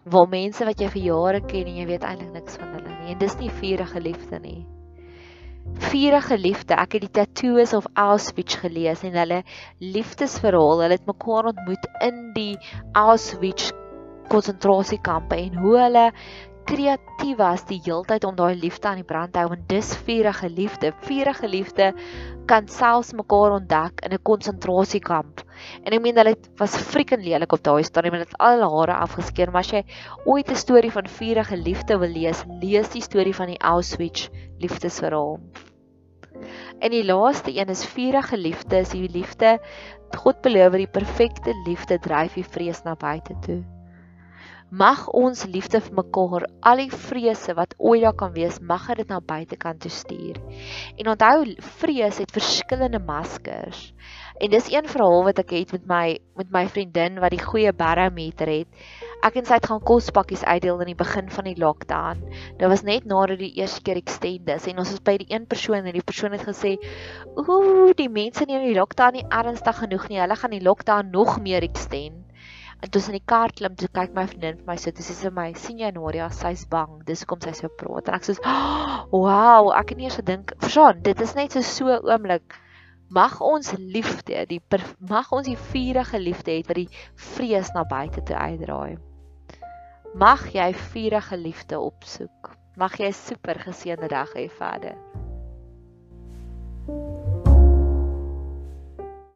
waar 0.04 0.28
mense 0.28 0.64
wat 0.68 0.80
jy 0.80 0.88
vir 0.92 1.04
jare 1.08 1.40
ken 1.48 1.68
en 1.70 1.76
jy 1.80 1.86
weet 1.88 2.04
eintlik 2.04 2.32
niks 2.34 2.58
van 2.60 2.72
hulle 2.76 2.96
nie 3.00 3.14
en 3.14 3.20
dis 3.22 3.36
nie 3.40 3.52
vurige 3.60 4.00
liefde 4.04 4.40
nie. 4.40 4.58
Vurige 5.80 6.36
liefde, 6.36 6.76
ek 6.76 6.98
het 6.98 7.06
die 7.06 7.14
tattoos 7.20 7.72
of 7.76 7.86
Auschwitz 7.96 8.58
gelees 8.60 9.00
en 9.06 9.16
hulle 9.16 9.40
liefdesverhaal, 9.80 10.82
hulle 10.84 10.98
het 10.98 11.08
mekaar 11.08 11.48
ontmoet 11.54 11.88
in 12.04 12.20
die 12.36 12.52
Auschwitz 13.00 13.72
konsentrasiekampe 14.28 15.38
en 15.40 15.56
hoe 15.64 15.78
hulle 15.80 16.04
kreatief 16.68 17.37
was 17.38 17.64
die 17.68 17.81
heeltyd 17.85 18.24
om 18.24 18.37
daai 18.37 18.55
liefde 18.59 18.88
aan 18.88 19.00
die 19.00 19.07
brand 19.07 19.33
te 19.35 19.42
hou 19.42 19.53
en 19.55 19.64
dis 19.68 19.92
vurige 20.07 20.48
liefde. 20.50 20.92
Vurige 21.07 21.48
liefde 21.48 21.90
kan 22.50 22.68
selfs 22.68 23.12
mekaar 23.16 23.57
ontdek 23.59 24.00
in 24.05 24.12
'n 24.12 24.22
konsentrasiekamp. 24.22 25.42
En 25.85 25.92
ek 25.92 26.03
meen 26.03 26.16
hulle 26.16 26.37
was 26.59 26.77
frieken 26.77 27.20
lelik 27.20 27.53
op 27.53 27.62
daai 27.62 27.85
stadium 27.85 28.14
en 28.14 28.24
dit 28.24 28.38
al 28.38 28.59
hulle 28.59 28.70
hare 28.77 28.96
afgeskeer, 29.07 29.50
maar 29.50 29.64
as 29.64 29.70
jy 29.70 29.85
ooit 30.24 30.50
'n 30.50 30.57
storie 30.57 30.92
van 30.92 31.07
vurige 31.07 31.57
liefde 31.57 31.98
wil 31.98 32.12
lees, 32.12 32.44
lees 32.61 32.88
die 32.88 33.03
storie 33.03 33.35
van 33.35 33.46
die 33.46 33.61
Auschwitz 33.61 34.29
liefdesverhaal. 34.59 35.38
En 36.81 36.90
die 36.90 37.05
laaste 37.05 37.55
een 37.55 37.68
is 37.68 37.87
vurige 37.87 38.37
liefde, 38.37 38.77
is 38.77 38.88
die 38.88 39.09
liefde 39.09 39.59
God 40.16 40.40
beloof 40.42 40.72
die 40.72 40.87
perfekte 40.87 41.53
liefde 41.66 41.98
dryf 41.98 42.35
die 42.35 42.44
vrees 42.44 42.83
na 42.85 42.94
buite 42.94 43.35
toe. 43.40 43.73
Mag 44.74 45.04
ons 45.14 45.44
liefde 45.46 45.78
vir 45.78 45.92
mekaar, 45.94 46.44
al 46.66 46.80
die 46.82 46.90
vrese 46.90 47.52
wat 47.54 47.76
ooit 47.78 48.00
daar 48.02 48.16
kan 48.18 48.32
wees, 48.34 48.56
mag 48.58 48.88
dit 48.98 49.06
na 49.12 49.20
buitekant 49.22 49.78
toe 49.84 49.90
stuur. 49.92 50.40
En 50.98 51.10
onthou, 51.12 51.52
vrees 51.78 52.18
het 52.18 52.32
verskillende 52.34 52.98
maskers. 52.98 53.84
En 54.42 54.50
dis 54.50 54.72
een 54.72 54.88
verhaal 54.90 55.22
wat 55.28 55.38
ek 55.44 55.54
het 55.54 55.76
met 55.76 55.87
my 55.92 56.02
met 56.40 56.50
my 56.56 56.64
vriendin 56.66 57.20
wat 57.22 57.37
die 57.37 57.44
goeie 57.44 57.70
barometer 57.70 58.50
het. 58.50 58.82
Ek 59.22 59.38
en 59.38 59.46
sy 59.46 59.60
het 59.60 59.70
gaan 59.70 59.84
kospakkies 59.92 60.42
uitdeel 60.42 60.82
in 60.82 60.90
die 60.90 60.98
begin 61.04 61.30
van 61.30 61.46
die 61.46 61.54
lockdown. 61.60 62.26
Dit 62.58 62.66
was 62.74 62.82
net 62.82 63.06
nadat 63.06 63.38
die 63.44 63.52
eerste 63.60 63.84
keer 63.87 64.02
extended 64.02 64.66
en 64.72 64.82
ons 64.82 64.90
was 64.96 65.06
by 65.06 65.20
die 65.22 65.30
een 65.30 65.46
persoon 65.46 65.87
en 65.87 65.94
die 65.94 66.02
persoon 66.02 66.34
het 66.34 66.48
gesê: 66.50 66.74
"Ooh, 67.38 67.94
die 67.94 68.10
mense 68.10 68.42
neem 68.50 68.66
die 68.66 68.74
lockdown 68.80 69.20
nie 69.20 69.26
ernstig 69.30 69.78
genoeg 69.87 70.10
nie. 70.10 70.18
Hulle 70.24 70.42
gaan 70.42 70.58
die 70.58 70.66
lockdown 70.66 71.14
nog 71.14 71.38
meer 71.38 71.62
extend." 71.62 72.24
En 72.85 72.90
toe 72.90 73.01
in 73.09 73.16
die 73.16 73.25
kar 73.25 73.53
klim, 73.57 73.73
toe 73.81 73.88
kyk 73.97 74.11
my 74.12 74.27
vriendin 74.29 74.59
vir 74.59 74.66
my 74.68 74.75
so, 74.77 74.92
dis 74.92 75.07
sy 75.16 75.31
my, 75.33 75.47
sien 75.57 75.79
jy 75.81 75.88
Noria, 75.97 76.27
sy's 76.37 76.66
bang. 76.68 76.99
Dis 77.09 77.23
hoekom 77.25 77.40
sy 77.40 77.55
so 77.57 77.70
praat. 77.81 78.11
En 78.11 78.18
ek 78.18 78.27
sê, 78.27 78.35
oh, 78.44 79.07
"Wow, 79.09 79.70
ek 79.73 79.94
het 79.94 79.99
nie 79.99 80.11
eens 80.11 80.18
gedink, 80.20 80.53
verstaan, 80.61 81.01
dit 81.01 81.20
is 81.25 81.33
net 81.35 81.57
so 81.57 81.62
so 81.62 81.97
oomblik. 81.97 82.59
Mag 83.09 83.40
ons 83.40 83.73
liefde, 83.79 84.44
die 84.51 84.61
mag 84.99 85.33
ons 85.33 85.47
die 85.47 85.57
vurige 85.57 86.18
liefde 86.18 86.51
hê 86.51 86.61
wat 86.68 86.77
die 86.77 86.88
vrees 87.14 87.73
na 87.75 87.85
buite 87.85 88.20
toe 88.20 88.37
uitdraai. 88.37 88.99
Mag 90.14 90.53
jy 90.53 90.73
vurige 90.75 91.37
liefde 91.37 91.81
opsoek. 91.81 92.57
Mag 92.77 92.99
jy 92.99 93.09
'n 93.09 93.12
super 93.12 93.55
geseënde 93.55 94.09
dag 94.09 94.29
hê 94.35 94.49
verder. 94.51 94.97